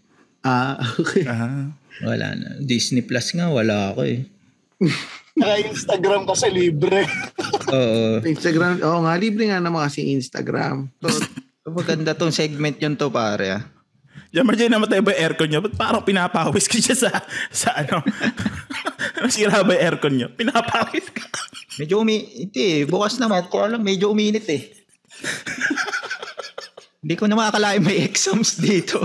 [0.43, 1.29] Ah, okay.
[1.29, 1.71] Ah.
[2.01, 2.49] Wala na.
[2.59, 4.25] Disney Plus nga, wala ako eh.
[5.33, 7.05] Saka Instagram kasi libre.
[7.73, 8.23] Oo.
[8.23, 10.91] Instagram, oo nga, libre nga naman kasi Instagram.
[11.03, 11.11] So,
[11.67, 13.63] Maganda tong segment yun to pare ah.
[14.31, 15.61] Jomar J, namatay ba yung aircon nyo?
[15.67, 17.11] Ba't parang pinapawis ka siya sa,
[17.51, 18.07] sa ano?
[19.23, 20.29] Nasira ba yung aircon nyo?
[20.31, 21.27] Pinapawis ka.
[21.83, 22.47] Medyo umi...
[22.47, 22.83] Hindi eh.
[22.87, 23.51] Bukas naman.
[23.51, 24.63] Ko alam, medyo uminit eh.
[27.03, 29.03] Hindi ko na makakalain may exams dito.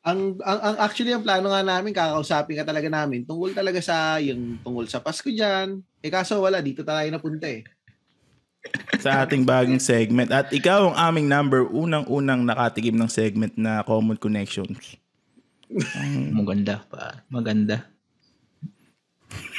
[0.00, 4.16] Ang, ang, ang actually ang plano nga namin, kakausapin ka talaga namin, tungkol talaga sa,
[4.16, 5.84] yung tungkol sa Pasko dyan.
[6.00, 7.64] Eh kaso wala, dito tayo napunta eh.
[9.00, 10.32] sa ating bagong segment.
[10.32, 15.00] At ikaw ang aming number unang-unang nakatikim ng segment na Common Connections.
[16.38, 17.24] Maganda pa.
[17.28, 17.88] Maganda.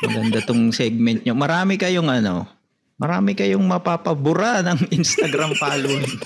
[0.01, 1.33] Maganda tong segment nyo.
[1.37, 2.49] Marami kayong ano,
[2.97, 6.17] marami kayong mapapabura ng Instagram following.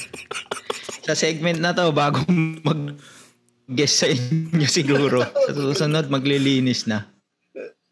[1.06, 2.24] sa segment na to, bago
[2.64, 2.96] mag
[3.70, 5.22] guess sa inyo siguro.
[5.22, 7.10] Sa susunod, maglilinis na.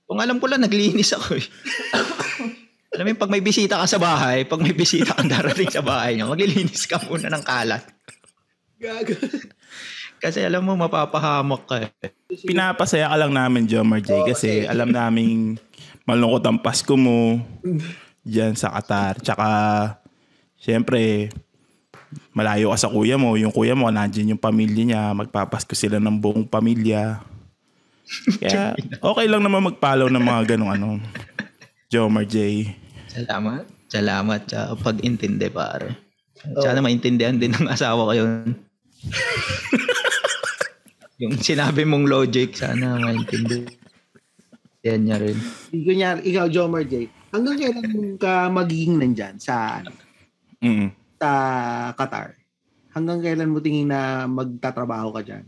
[0.05, 1.45] Kung alam ko lang, naglinis ako eh.
[2.93, 6.13] alam mo, pag may bisita ka sa bahay, pag may bisita kang darating sa bahay
[6.13, 7.82] nyo, maglilinis ka muna ng kalat.
[8.78, 9.17] Gago.
[10.24, 11.91] Kasi alam mo, mapapahamak ka eh.
[12.47, 15.59] Pinapasaya ka lang namin, Jomar J, kasi alam naming
[16.07, 17.43] malungkot ang Pasko mo
[18.24, 19.19] dyan sa Qatar.
[19.19, 19.49] Tsaka,
[20.55, 21.28] syempre,
[22.34, 23.38] malayo ka sa kuya mo.
[23.38, 25.01] Yung kuya mo, nandiyan yung pamilya niya.
[25.14, 27.22] Magpapasko sila ng buong pamilya.
[28.41, 30.88] Kaya, okay lang naman mag-follow ng mga ganong ano.
[31.89, 32.68] Jomar J.
[33.09, 33.66] Salamat.
[33.89, 35.93] Salamat sa pag-intindi, pare.
[36.59, 38.57] Sana maintindihan din ng asawa ko yun.
[41.22, 43.70] yung sinabi mong logic, sana maintindihan
[44.84, 45.38] niya rin.
[45.72, 49.93] Kunyari, ikaw, Jomar J, hanggang kailan ka magiging nandyan sa, ano,
[50.64, 50.95] Mm.
[51.24, 51.30] Sa
[51.95, 52.36] Qatar?
[52.91, 55.47] Hanggang kailan mo tingin na magtatrabaho ka dyan?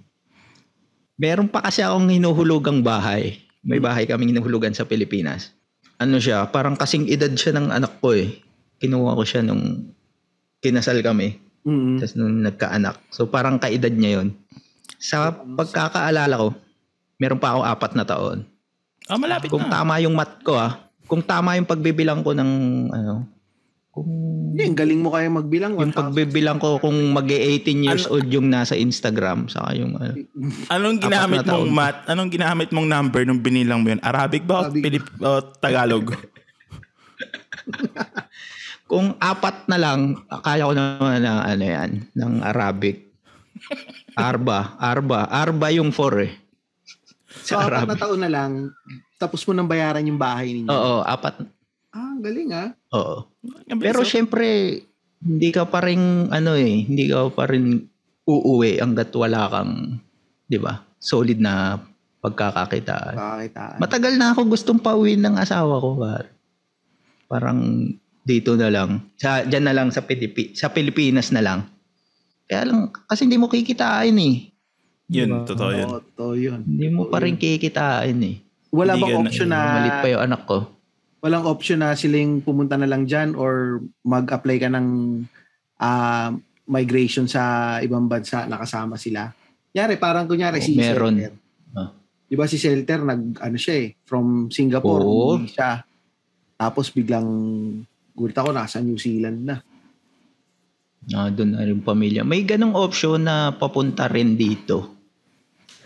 [1.20, 3.44] Meron pa kasi akong hinuhulugang bahay.
[3.60, 5.52] May bahay kaming hinuhulugan sa Pilipinas.
[6.00, 8.40] Ano siya, parang kasing edad siya ng anak ko eh.
[8.80, 9.92] Kinuha ko siya nung
[10.64, 11.40] kinasal kami.
[11.68, 12.00] Mm.
[12.00, 12.96] Tapos nung nagkaanak.
[13.12, 14.36] So parang kaedad niya yon.
[15.00, 16.50] Sa pagkakaalala ko,
[17.20, 18.38] meron pa ako apat na taon.
[19.06, 19.72] Ah, malapit Kung na.
[19.72, 22.52] tama yung math ko ah, kung tama yung pagbibilang ko ng
[22.90, 23.30] ano,
[23.94, 24.10] kung
[24.56, 25.76] Hindi, ang galing mo kaya magbilang.
[25.76, 26.00] yung 1,000.
[26.00, 30.16] pagbibilang ko kung mag 18 years old yung nasa Instagram saka yung ano,
[30.72, 32.08] Anong ginamit na mong mat?
[32.08, 34.00] Anong ginamit mong number nung binilang mo yun?
[34.00, 34.80] Arabic ba o, Arabic.
[34.80, 36.16] Pilip, o Tagalog?
[38.88, 43.06] kung apat na lang kaya ko naman ng ano yan ng Arabic
[44.16, 46.32] Arba, Arba, Arba yung 4 eh.
[47.44, 48.00] So, Sa apat na Arabic.
[48.00, 48.52] taon na lang,
[49.20, 50.72] tapos mo nang bayaran yung bahay ninyo.
[50.72, 51.44] Oo, apat.
[52.16, 52.72] Ang galing ah.
[52.96, 53.28] Oo.
[53.76, 54.80] Pero syempre,
[55.20, 57.84] hindi ka pa rin, ano eh, hindi ka pa rin
[58.24, 60.00] uuwi hanggat wala kang,
[60.48, 61.76] di ba, solid na
[62.24, 63.20] pagkakakitaan.
[63.20, 63.78] Pakakitaan.
[63.84, 66.00] Matagal na ako gustong pauwi ng asawa ko.
[66.00, 66.26] Par.
[67.28, 67.92] Parang
[68.24, 69.12] dito na lang.
[69.20, 71.60] Sa, dyan na lang sa, Pilipi, sa Pilipinas na lang.
[72.48, 74.56] Kaya lang, kasi hindi mo kikitain eh.
[75.12, 75.88] Yun, totoo yun.
[75.92, 76.60] Oo, totoo yun.
[76.64, 78.36] Hindi mo pa rin kikitain eh.
[78.72, 80.58] Wala Hindi bang ka na- option na, Malit pa yung anak ko.
[81.26, 84.88] Walang option na silang pumunta na lang dyan or mag-apply ka ng
[85.82, 86.30] ah,
[86.70, 89.34] migration sa ibang bansa nakasama sila?
[89.74, 91.18] Yari, parang kunyari Oo, si meron.
[91.18, 91.34] Selter.
[91.74, 91.90] Ah.
[92.30, 95.82] Di ba si Selter, nag, ano siya eh, from Singapore, umuwi siya.
[96.62, 97.28] Tapos biglang,
[98.14, 99.58] gulit ako, nasa New Zealand na.
[101.10, 102.22] Ah, doon na rin pamilya.
[102.22, 104.94] May ganong option na papunta rin dito.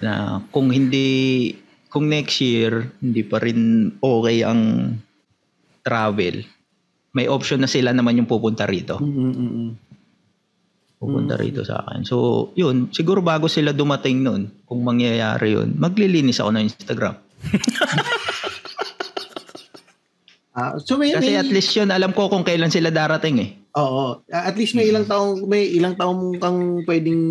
[0.03, 1.51] Na kung hindi,
[1.87, 4.95] kung next year, hindi pa rin okay ang
[5.89, 6.45] travel,
[7.17, 9.01] may option na sila naman yung pupunta rito.
[9.01, 9.73] Mm-mm-mm.
[11.01, 12.05] Pupunta rito sa akin.
[12.05, 17.15] So, yun, siguro bago sila dumating nun, kung mangyayari yun, maglilinis ako ng Instagram.
[20.59, 23.49] Ah, so may, Kasi may, at least yun, alam ko kung kailan sila darating eh.
[23.79, 24.27] Oo.
[24.27, 27.21] At least may ilang taong may ilang taong kang pwedeng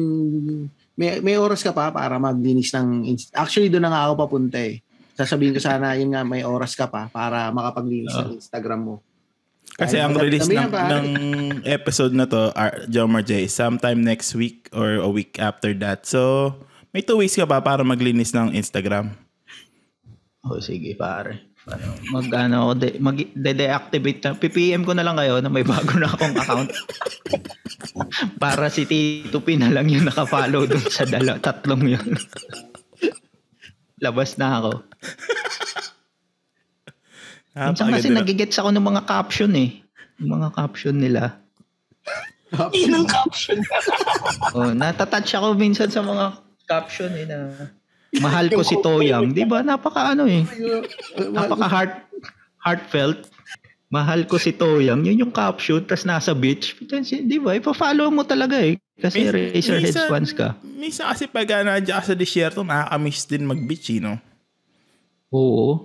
[0.97, 4.57] may may oras ka pa para maglinis ng inst- Actually doon na nga ako papunta
[4.57, 4.81] eh.
[5.19, 8.97] Sasabihin ko sana yun nga may oras ka pa para makapaglinis ng Instagram mo.
[9.75, 11.09] Kasi Ay, ang release ng, ng
[11.67, 16.07] episode na to, R- Jomar J, sometime next week or a week after that.
[16.07, 16.55] So,
[16.95, 19.15] may two weeks ka pa para maglinis ng Instagram.
[20.47, 21.51] O sige pare.
[21.69, 24.31] Ano, mag ano de, mag de-deactivate na.
[24.33, 26.71] PPM ko na lang kayo na may bago na akong account.
[28.43, 32.09] Para si Tito P na lang yung nakafollow dun sa dala, tatlong yun.
[34.05, 34.88] Labas na ako.
[37.59, 39.83] Minsan kasi na- nagigets ako ng mga caption eh.
[40.19, 41.39] Yung mga caption nila.
[42.75, 43.59] Inang caption.
[44.57, 47.69] Oh, natatouch ako minsan sa mga caption eh na
[48.17, 49.31] mahal ko si Toyang.
[49.31, 49.61] Di ba?
[49.61, 50.43] Napaka ano eh.
[51.29, 51.93] Napaka heart,
[52.59, 53.29] heartfelt.
[53.89, 55.05] Mahal ko si Toyang.
[55.05, 55.85] Yun yung caption.
[55.85, 56.77] Tapos nasa beach.
[56.81, 57.53] Di ba?
[57.53, 58.81] Ipa-follow mo talaga eh.
[58.97, 60.49] Kasi Mis- Razorheads minsan- fans ka.
[60.65, 64.17] Minsan kasi pag uh, nandiyan ka sa disyerto, nakakamiss din mag-beach, eh, no?
[65.31, 65.85] Oo.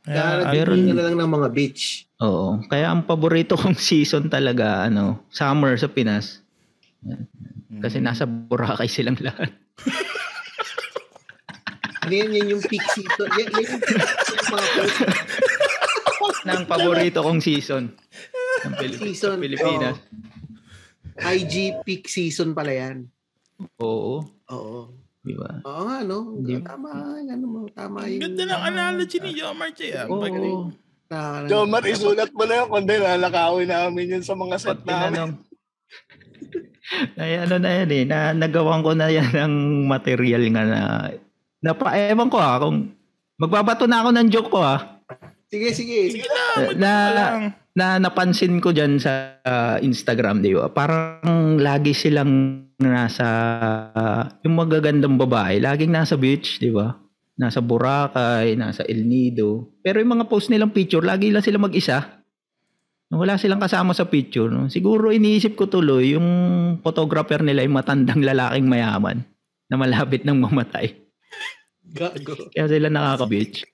[0.00, 2.06] Kaya Kaya, meron- meron na lang ng mga beach.
[2.18, 2.62] Oo.
[2.64, 6.40] Kaya ang paborito kong season talaga, ano, summer sa Pinas.
[7.76, 9.50] Kasi nasa Boracay silang lahat.
[12.00, 13.26] Ano yan, yan yung peak season.
[13.32, 14.68] Yan, yan yung, yung mga
[16.16, 17.90] post na ang paborito kong season.
[18.62, 19.34] Ng Pili- season.
[19.34, 19.96] sa Pilipinas.
[21.16, 23.10] IG peak season pala yan.
[23.76, 24.22] Oo.
[24.46, 24.80] Oo.
[25.26, 25.50] Di ba?
[25.66, 26.38] Oo nga, no?
[26.38, 26.62] Hindi.
[26.62, 28.22] Tama, ano mo, tama yung...
[28.22, 29.80] ganda ng analogy ni Jomar J.
[29.98, 30.06] ah.
[30.06, 30.70] Oo.
[31.10, 32.68] Na, Jomar, isulat mo na yun.
[32.70, 34.86] Kundi lalakawin namin yun sa mga set namin.
[34.86, 35.32] tinanong,
[37.20, 39.54] ay ano na yan eh, na, nagawan ko na yan ng
[39.90, 40.80] material nga na,
[41.58, 42.94] napa, ewan ko ah, kung
[43.34, 45.02] magbabato na ako ng joke ko ah,
[45.50, 46.14] sige, sige.
[46.14, 47.38] Sige lang, na, lang.
[47.76, 50.72] Na napansin ko dyan sa uh, Instagram, di ba?
[50.72, 53.28] Parang lagi silang nasa,
[53.92, 56.96] uh, yung magagandang babae, laging nasa beach, di ba?
[57.36, 59.76] Nasa Boracay, nasa El Nido.
[59.84, 62.24] Pero yung mga post nilang picture, lagi lang sila mag-isa.
[63.12, 64.48] Wala silang kasama sa picture.
[64.48, 64.72] No?
[64.72, 66.28] Siguro iniisip ko tuloy, yung
[66.80, 69.20] photographer nila ay matandang lalaking mayaman
[69.68, 70.96] na malapit ng mamatay.
[71.92, 72.48] Gago.
[72.56, 73.68] Kaya sila nakaka-beach.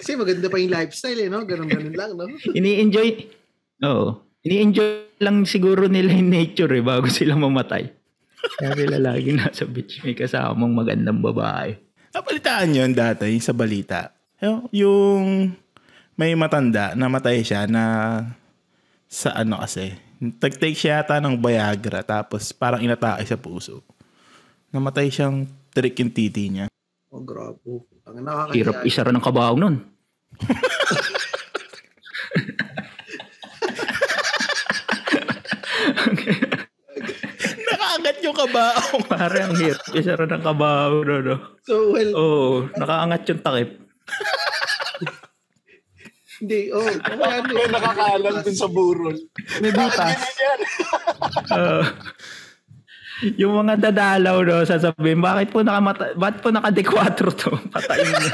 [0.00, 1.44] Kasi maganda pa yung lifestyle eh, no?
[1.44, 2.24] Ganun-ganun lang, no?
[2.58, 3.39] Ini-enjoy,
[3.84, 4.08] oo.
[4.40, 7.92] Ini-enjoy lang siguro nila yung nature eh, bago sila mamatay.
[8.56, 11.76] Kaya sila lagi nasa beach, may kasamang magandang babae.
[12.10, 14.16] Napalitaan yun dati yung sa balita.
[14.72, 15.52] Yung,
[16.16, 17.84] may matanda, namatay siya na
[19.04, 19.92] sa ano kasi.
[20.20, 23.84] Tag-take siya yata ng Viagra tapos parang inatake sa puso.
[24.72, 26.66] Namatay siyang trick yung titi niya.
[27.10, 27.84] Oh, grabe.
[28.06, 28.54] Ang nakakaya.
[28.56, 29.76] Hirap isa rin ng kabaong nun.
[38.20, 39.02] Nakaangat yung kabaong.
[39.16, 41.04] Pare, ang hirap isa rin ng kabaong.
[41.08, 41.36] No, no?
[41.64, 43.70] So, well, Oo, nakaangat yung takip.
[46.40, 46.60] hindi.
[46.72, 47.68] Oh, kaya ano eh.
[47.76, 49.16] nakakalan dun sa burol.
[49.64, 50.20] May butas.
[51.56, 51.80] Oo.
[53.36, 57.52] yung mga dadalaw no, sasabihin, bakit po nakamata, bakit po naka-D4 to?
[57.68, 58.32] Patayin niya.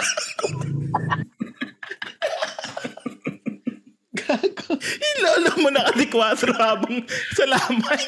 [4.86, 7.02] Ilolo mo nakadikwatro habang
[7.34, 8.02] sa lamay.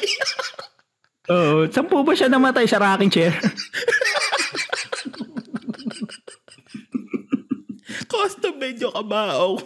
[1.29, 3.33] Oo, saan po ba siya namatay sa rocking chair?
[8.09, 9.61] Custom yung kabaong.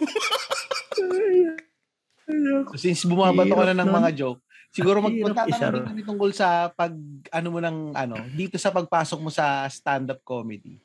[2.72, 4.40] So, since bumabato ka na ng mga joke,
[4.74, 6.92] siguro mag Hirap isa magtatanong din kami tungkol sa pag
[7.30, 10.76] ano mo ng ano, dito sa pagpasok mo sa stand-up comedy.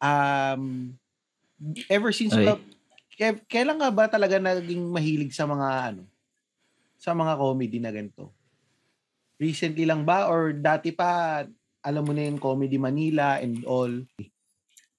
[0.00, 0.94] Um
[1.92, 2.48] ever since Ay.
[2.48, 2.56] ba,
[3.46, 6.08] kailan nga ba talaga naging mahilig sa mga ano
[6.96, 8.32] sa mga comedy na ganito?
[9.40, 11.40] Recently lang ba or dati pa
[11.80, 13.88] alam mo na yung Comedy Manila and all?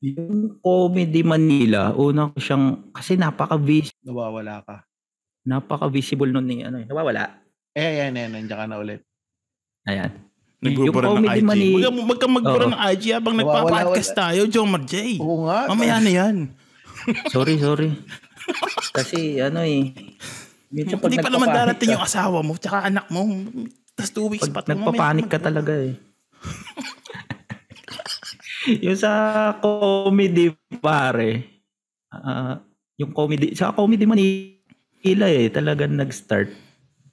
[0.02, 4.82] Yung Comedy Manila, una ko siyang, kasi napaka-vis, Nawawala ka.
[5.46, 7.38] napaka-visible nun ni, ano, eh, nawawala.
[7.72, 9.06] Eh, ayan, ayan, nandiyan ka na ulit.
[9.86, 10.10] Ayan.
[10.58, 11.46] Nagbubura ng Comedy IG.
[11.46, 15.22] Mani- Wag ka- wag kang magbura ng IG habang nagpa-podcast tayo, Jomar J.
[15.22, 15.70] Oo nga.
[15.70, 16.36] Mamaya na yan.
[17.30, 17.94] Sorry, sorry.
[18.89, 19.94] Kasi, ano eh,
[20.98, 23.22] pag Hindi pa naman darating ka- yung asawa mo, tsaka anak mo.
[24.02, 24.66] Tapos two weeks pa.
[24.66, 25.93] Pag nagpapanik ka talaga eh.
[28.86, 29.12] yung sa
[29.62, 31.45] comedy pare,
[32.10, 32.62] ah,
[32.97, 36.49] yung comedy, sa comedy Manila eh, talagang nag-start.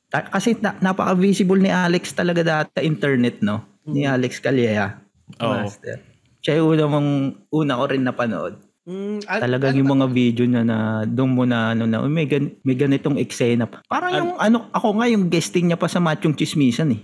[0.09, 3.65] Ta- kasi na, napaka-visible ni Alex talaga dati sa internet, no?
[3.89, 5.01] Ni Alex Calleja.
[5.41, 5.65] Oo.
[5.65, 6.01] Master.
[6.41, 7.11] Siya yung una, mong,
[7.53, 8.68] una ko rin napanood.
[8.89, 12.09] Mm, an- Talagang ano yung mga video niya na doon mo na ano na "Uy,
[12.09, 13.85] may, gan- may ganitong eksena pa.
[13.85, 17.01] Parang yung ano ako nga yung guesting niya pa sa Machong Chismisan eh.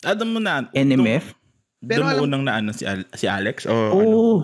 [0.00, 0.70] Adam mo na.
[0.70, 1.34] NMF.
[1.80, 3.66] Pero Doon mo alam- unang na ano si, Al- si Alex?
[3.66, 3.90] O ano?
[3.92, 4.34] Oo.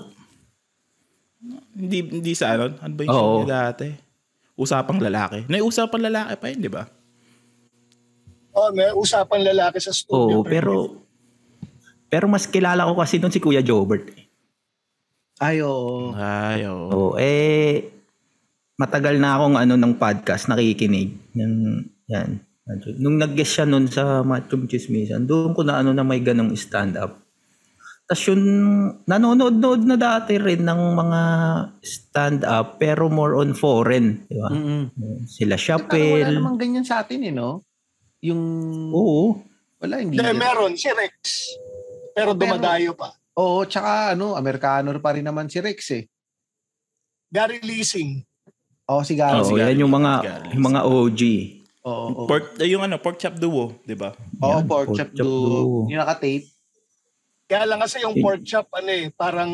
[1.72, 2.74] Hindi, hindi sa ano?
[2.76, 3.16] Ano ba yung Oo.
[3.16, 3.86] show niya dati?
[4.54, 5.46] Usapang lalaki.
[5.46, 6.84] May usapang lalaki pa yun, di ba?
[8.52, 10.42] Oh, may usapan lalaki sa studio.
[10.42, 11.00] Oo, pero
[12.06, 14.04] pero mas kilala ko kasi doon si Kuya Jobert.
[15.42, 16.14] Ay, oo.
[16.14, 16.86] Ay, oo.
[16.94, 17.90] Oo, eh
[18.78, 21.18] matagal na akong ano ng podcast nakikinig.
[21.34, 22.30] Yan, yan.
[23.02, 27.18] Nung nag-guest siya noon sa Machong Chismisan, doon ko na ano na may ganong stand-up.
[28.06, 28.42] Tapos yun,
[29.02, 31.20] nanonood-nood na dati rin ng mga
[31.82, 34.22] stand-up pero more on foreign.
[34.30, 34.50] Di ba?
[34.50, 34.82] Mm-mm.
[35.26, 36.34] Sila Parang wala Chappelle.
[36.38, 37.66] namang ganyan sa atin eh, no?
[38.22, 38.42] Yung...
[38.94, 39.42] Oo.
[39.82, 40.22] Wala, hindi.
[40.22, 41.18] Hindi, meron si Rex.
[42.14, 43.10] Pero dumadayo pa.
[43.32, 46.04] Oo, tsaka ano, Amerikano pa rin naman si Rex eh.
[47.32, 48.20] Gary Leasing.
[48.92, 49.40] Oo, si Garo.
[49.40, 50.48] Oo, si yan Gary, yung mga si Gary.
[50.52, 51.20] yung mga OG.
[51.82, 52.26] Oo, oo.
[52.28, 54.12] Pork, yung ano, pork chop duo, di ba?
[54.38, 55.32] Oo, Yan, pork pork chop chop do.
[55.32, 55.58] do.
[55.88, 56.46] Yung naka-tape.
[57.48, 59.50] Kaya lang kasi yung pork chop, ano eh, parang,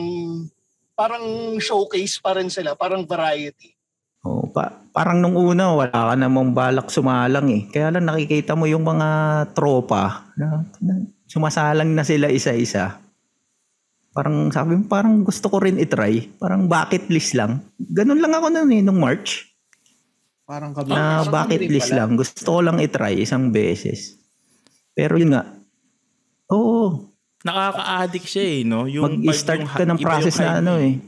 [0.92, 1.24] parang
[1.56, 2.74] showcase pa rin sila.
[2.74, 3.78] Parang variety.
[4.26, 7.62] Oh, pa- parang nung una wala ka namang balak sumalang eh.
[7.70, 9.08] Kaya lang nakikita mo yung mga
[9.54, 12.98] tropa na, na sumasalang na sila isa-isa.
[14.18, 16.26] Parang sabi mo, parang gusto ko rin itry.
[16.34, 17.62] Parang bucket list lang.
[17.78, 19.46] Ganun lang ako noon eh, nung March.
[20.42, 20.90] Parang kami.
[20.90, 21.98] Na Parang bucket list pala.
[22.02, 22.18] lang.
[22.18, 24.18] Gusto ko lang itry isang beses.
[24.90, 25.46] Pero yun nga.
[26.50, 27.06] Oo.
[27.40, 28.90] Nakaka-addict siya eh, no?
[28.90, 30.98] Yung, Mag-start pag- ka ng yung process na ano eh.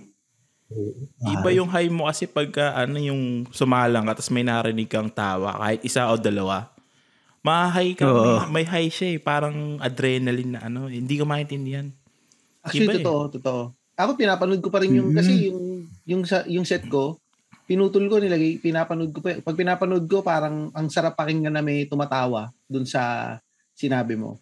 [1.21, 5.59] Iba yung high mo kasi pagka ano yung sumalang ka tapos may narinig kang tawa
[5.59, 6.71] kahit isa o dalawa.
[7.43, 8.07] Ma-high ka.
[8.07, 8.47] Oo.
[8.47, 9.19] May, may high siya eh.
[9.19, 10.87] Parang adrenaline na ano.
[10.87, 11.03] eh.
[11.03, 11.91] Hindi ko maintindihan.
[12.61, 12.99] Actually, Iba eh.
[13.01, 13.63] totoo, totoo.
[13.95, 15.17] Ako pinapanood ko pa rin yung, Mhm.
[15.17, 15.61] kasi yung,
[16.05, 17.17] yung, sa, yung set ko,
[17.65, 19.37] pinutol ko, nilagay, pinapanood ko pa.
[19.39, 23.37] Pag pinapanood ko, parang ang sarap pakinggan na may tumatawa dun sa
[23.73, 24.41] sinabi mo.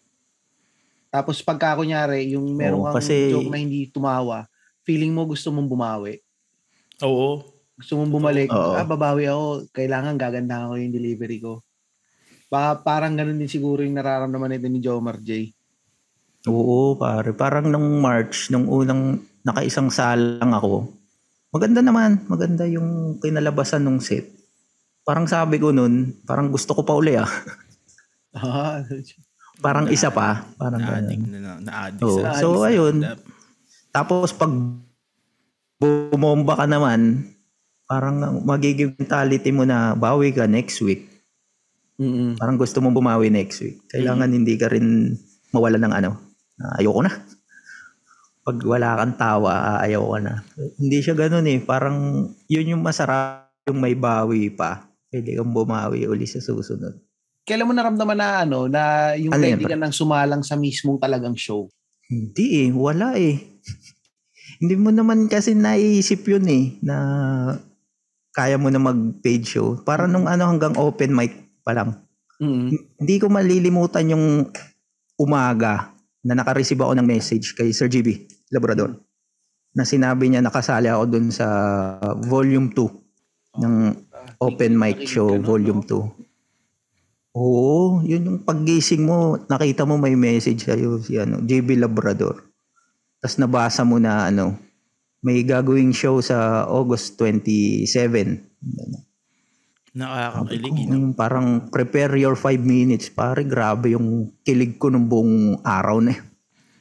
[1.08, 4.44] Tapos pagka kunyari, yung meron Oo, kang kasi- joke na hindi tumawa,
[4.82, 6.20] feeling mo gusto mong bumawi.
[7.02, 7.44] Oo.
[7.74, 8.74] Gusto mong bumalik, Oo.
[8.74, 11.62] ah, babawi ako, kailangan gaganda ko yung delivery ko.
[12.48, 15.52] Baka parang ganun din siguro yung nararamdaman nito ni Jomar J.
[16.49, 17.30] Oo, pare.
[17.36, 20.88] Parang nung March, nung unang nakaisang salang ako,
[21.53, 22.24] maganda naman.
[22.26, 24.28] Maganda yung kinalabasan nung set.
[25.05, 27.28] Parang sabi ko nun, parang gusto ko pa uli ah.
[28.36, 28.84] Ah,
[29.64, 30.46] Parang isa pa.
[30.55, 33.03] Parang Na-addict na, na, na-addict sa- So, ayun.
[33.90, 34.53] Tapos pag
[35.82, 37.26] bumomba ka naman,
[37.88, 41.11] parang magiging mentality mo na bawi ka next week.
[41.99, 43.82] mm Parang gusto mong bumawi next week.
[43.90, 45.18] Kailangan hindi ka rin
[45.51, 46.11] mawala ng ano.
[46.59, 47.12] Na Ayoko na.
[48.42, 50.34] Pag wala kang tawa, ayaw ka na.
[50.80, 51.61] Hindi siya ganun eh.
[51.61, 54.88] Parang yun yung masarap yung may bawi pa.
[55.12, 56.96] Pwede kang bumawi uli sa susunod.
[57.44, 61.36] Kailan mo naramdaman na ano, na yung Ano ready ka nang sumalang sa mismong talagang
[61.36, 61.68] show?
[62.09, 62.68] Hindi eh.
[62.72, 63.36] Wala eh.
[64.64, 66.64] Hindi mo naman kasi naiisip yun eh.
[66.80, 66.96] Na
[68.32, 69.76] kaya mo na mag-page show.
[69.84, 72.00] Para nung ano hanggang open mic pa lang.
[72.40, 74.48] mm Hindi ko malilimutan yung
[75.20, 78.98] umaga na nakareceive ako ng message kay Sir GB Labrador
[79.76, 81.46] na sinabi niya nakasali ako dun sa
[82.26, 83.74] volume 2 ng
[84.42, 87.38] open mic show volume 2.
[87.38, 92.42] Oo, yun yung paggising mo, nakita mo may message sa'yo si ano, JB Labrador.
[93.22, 94.58] Tapos nabasa mo na ano,
[95.22, 97.86] may gagawing show sa August 27.
[99.91, 100.72] Nakakakilig.
[100.84, 100.95] no?
[100.95, 103.09] Yung parang prepare your five minutes.
[103.09, 106.26] Pare, grabe yung kilig ko nung buong araw na yun.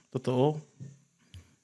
[0.10, 0.60] Totoo.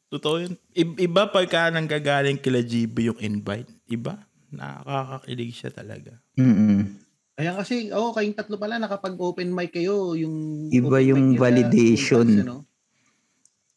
[0.07, 0.53] Totoo yun.
[0.71, 3.67] I- iba pagka nanggagaling kila GB yung invite.
[3.85, 4.23] Iba.
[4.49, 6.13] Nakakakilig siya talaga.
[6.35, 7.01] Mm-mm.
[7.33, 10.13] Kaya kasi, oh, kayong tatlo pala, nakapag-open mic kayo.
[10.13, 12.27] Yung Iba open yung validation.
[12.29, 12.57] Pulse, ano?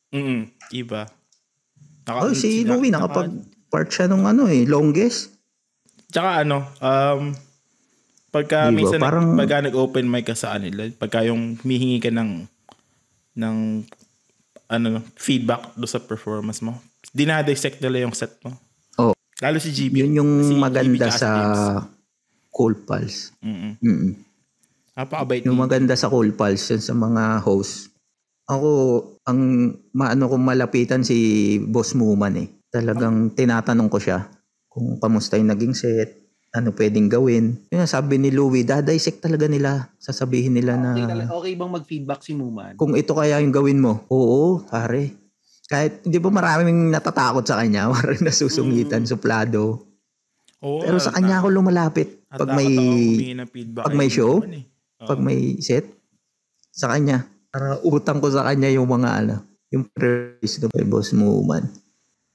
[0.08, 0.40] Mm
[0.70, 1.08] Iba.
[2.04, 3.28] Naka- Oh, si Louie naka- nakapag
[3.66, 5.34] part siya nung ano eh, longest.
[6.06, 7.32] Tsaka ano, um,
[8.36, 8.76] pagka Di ba?
[8.76, 12.44] minsan Parang- pagka nag-open mic ka sa kanila, pagka yung humihingi ka ng
[13.36, 13.56] ng
[14.66, 16.76] ano feedback do sa performance mo,
[17.12, 18.52] dinadissect nila yung set mo.
[18.98, 19.14] Oh.
[19.40, 20.04] Lalo si GB.
[20.04, 21.30] Yun yung si GB maganda tsaka sa.
[22.52, 23.36] Cool Pulse.
[23.44, 23.76] Mm-mm.
[23.80, 24.12] Mm-mm.
[24.96, 25.44] Napakabait.
[25.44, 27.92] Yung maganda sa Cool Pulse yun sa mga host.
[28.48, 28.70] Ako,
[29.28, 29.40] ang
[29.92, 31.16] maano kong malapitan si
[31.60, 32.48] Boss Muman eh.
[32.72, 34.24] Talagang tinatanong ko siya
[34.72, 36.25] kung kamusta yung naging set,
[36.56, 37.60] ano pwedeng gawin.
[37.68, 39.92] Yun ang sabi ni Louie, dadisect talaga nila.
[39.96, 42.74] Sasabihin nila na Okay, okay bang mag-feedback si Muman?
[42.74, 44.08] kung ito kaya yung gawin mo.
[44.08, 45.12] Oo, pare.
[45.66, 49.10] Kahit, di ba maraming natatakot sa kanya, maraming nasusungitan, Mm.
[49.10, 49.84] suplado.
[50.58, 52.72] Oo, Pero sa kanya ako lumalapit pag may
[53.76, 54.40] pag may show,
[54.98, 55.84] pag may set
[56.72, 57.28] sa kanya.
[57.46, 59.36] Para utang ko sa kanya yung mga ano,
[59.68, 61.68] yung praise ko kay Boss Muman.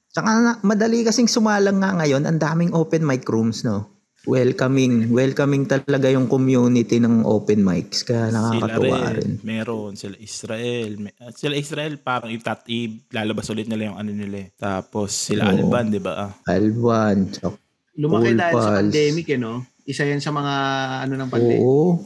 [0.08, 4.01] Saka madali kasing sumalang nga ngayon, ang daming open mic rooms, no?
[4.22, 8.06] Welcoming, welcoming talaga yung community ng open mics.
[8.06, 9.32] Kaya nakakatuwa sila rin.
[9.42, 10.92] Meron sila Israel.
[11.18, 12.70] Ah, sila Israel parang itat
[13.10, 14.46] lalabas ulit nila yung ano nila.
[14.46, 14.48] eh.
[14.54, 15.58] Tapos sila Oo.
[15.58, 16.14] Alban, 'di ba?
[16.30, 17.58] Ah, Alvan, so,
[17.98, 18.78] Lumaki dahil sa Pals.
[18.78, 19.54] pandemic, eh, no?
[19.90, 20.54] Isa yan sa mga
[21.02, 21.62] ano ng pandemic.
[21.66, 22.06] oo.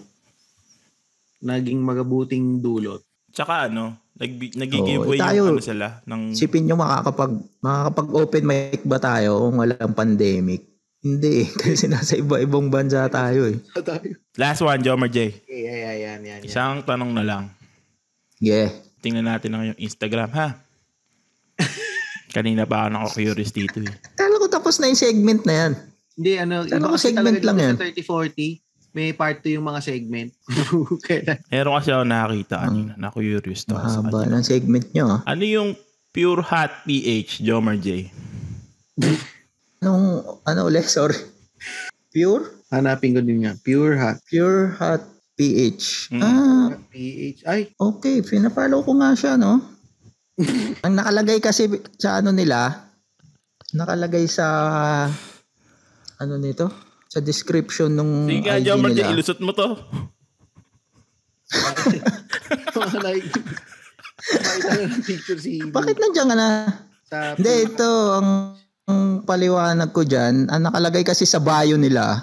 [1.43, 3.03] Naging magabuting dulot.
[3.35, 8.43] Tsaka ano, nag nag-giveaway Oo, tayo, yung ano sila ng Sipin nyo makakapag, makakapag open
[8.47, 10.74] mic ba tayo kung walang pandemic?
[11.05, 11.47] Hindi eh.
[11.61, 13.61] Kasi nasa iba-ibang bansa tayo eh.
[14.41, 15.45] Last one, Jomer J.
[15.45, 16.41] Yeah, yeah, yan, yan, yan.
[16.41, 17.53] Isang tanong na lang.
[18.41, 18.73] Yeah.
[19.05, 20.57] Tingnan natin ang yung Instagram, ha?
[22.35, 23.93] Kanina pa ako nako-curious dito eh.
[24.17, 25.71] Kala ko tapos na yung segment na yan.
[26.17, 27.75] Hindi, ano, ba, kasi segment lang yan?
[27.77, 30.33] sa 30-40, may part 2 yung mga segment.
[31.53, 32.91] Meron kasi ako nakakita kanina.
[32.97, 35.21] Na-curious to Mahaba ng segment nyo ah.
[35.29, 35.77] Ano yung
[36.15, 38.09] Pure Hot PH, Jomer J?
[39.83, 40.05] Anong,
[40.45, 40.87] ano ulit?
[40.95, 41.17] Sorry.
[42.11, 42.55] Pure?
[42.75, 43.53] hanapin ko din nga.
[43.61, 44.17] Pure Hot.
[44.27, 45.03] Pure Hot
[45.35, 46.15] PH.
[46.15, 46.21] Mm.
[46.23, 47.39] Ah, PH.
[47.47, 48.23] Ay, okay.
[48.23, 49.59] Pinafollow ko nga siya, no?
[50.85, 52.91] Ang nakalagay kasi sa ano nila,
[53.75, 54.47] nakalagay sa
[56.19, 56.71] ano nito?
[57.11, 59.11] Sa description nung Sige IG Jomer J, nila.
[59.15, 59.75] ilusot mo to.
[65.71, 66.47] Bakit nandiyan ka na?
[67.05, 72.21] sa Hindi, ito, ang, ang paliwanag ko dyan, ang nakalagay kasi sa bio nila,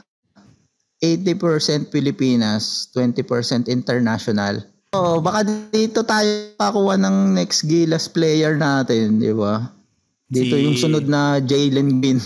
[1.02, 4.62] 80% Pilipinas, 20% international.
[4.94, 5.42] Oh, baka
[5.72, 9.72] dito tayo kakuha ng next Gilas player natin, di ba?
[10.30, 12.22] Dito Si- yung sunod na Jalen Bean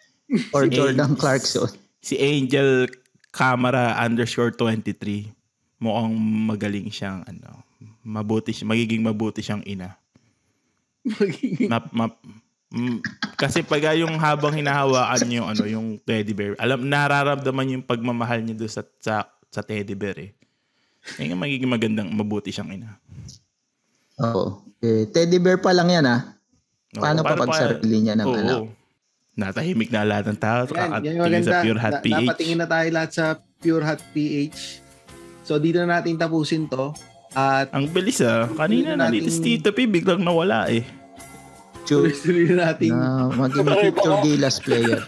[0.56, 1.20] or Si Jordan Ace.
[1.20, 1.68] Clarkson.
[2.00, 2.88] Si Angel
[3.34, 5.28] Camera underscore 23.
[5.76, 6.16] Mukhang
[6.48, 7.60] magaling siyang ano,
[8.00, 9.92] mabuti siya, magiging mabuti siyang ina.
[11.20, 12.16] magiging Map, map,
[12.70, 12.98] mm,
[13.36, 18.56] kasi pag yung habang hinahawakan niyo ano yung teddy bear, alam nararamdaman yung pagmamahal niya
[18.56, 19.14] doon sa, sa
[19.50, 20.30] sa teddy bear eh.
[21.22, 22.98] Yung magiging magandang mabuti siyang ina.
[24.18, 24.66] Oo.
[24.82, 26.36] Eh, teddy bear pa lang yan ah.
[26.96, 28.36] Oo, Paano pa pag sarili niya ng Oo.
[28.36, 28.58] anak?
[29.36, 30.64] Natahimik na lahat ng tao.
[30.72, 31.50] Yan, yan yung maganda.
[31.52, 32.16] sa Pure Hot Na- PH.
[32.24, 33.24] Napatingin na tayo lahat sa
[33.60, 34.60] Pure Hot PH.
[35.44, 36.96] So, dito na natin tapusin to.
[37.36, 38.48] At Ang bilis ah.
[38.48, 40.88] Kanina na natin- Tito P, biglang nawala eh.
[41.86, 42.90] Chu- tuloy na natin.
[42.92, 45.00] na maging future Gilas player.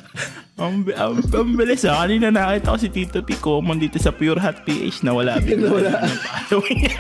[0.59, 2.03] Ang, ang, ang bilis ah.
[2.03, 5.07] Kanina nakita ko si Tito P common dito sa Pure Hot PH.
[5.07, 5.39] Nawala.
[5.39, 5.47] Ang
[6.51, 6.99] following niya.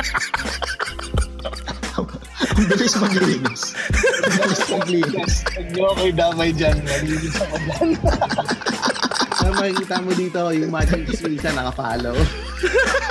[1.98, 3.62] Ang bilis maglinis.
[3.74, 5.32] Ang bilis maglinis.
[5.74, 6.78] Huwag ako'y damay dyan.
[6.86, 7.88] Malinis ako dyan.
[9.42, 12.18] Na makikita mo dito yung Magic Suiza nakapollow.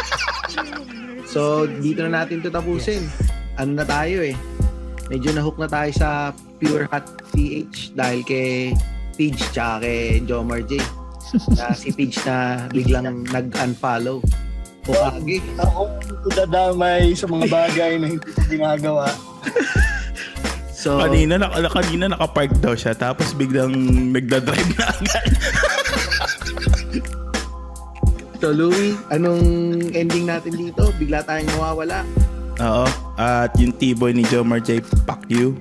[1.34, 3.04] so, dito na natin to tapusin.
[3.60, 4.36] Ano na tayo eh.
[5.08, 8.74] Medyo nahook na tayo sa Pure Hot PH dahil kay
[9.18, 10.82] Pidge tsaka kay Jomar J.
[11.58, 14.22] Na si Pidge na biglang nag-unfollow.
[14.88, 15.44] Hukage.
[15.60, 15.82] Ako
[16.32, 19.12] dadamay sa mga bagay na hindi ko ginagawa.
[20.72, 23.74] So, Kanina, naka, kanina nakapark daw siya tapos biglang
[24.14, 25.30] nagda-drive na agad.
[28.40, 29.44] so Louie, anong
[29.92, 30.94] ending natin dito?
[30.96, 32.06] Bigla tayong mawawala.
[32.62, 32.86] Oo.
[33.18, 35.58] At yung T-boy ni Jomar J, fuck you.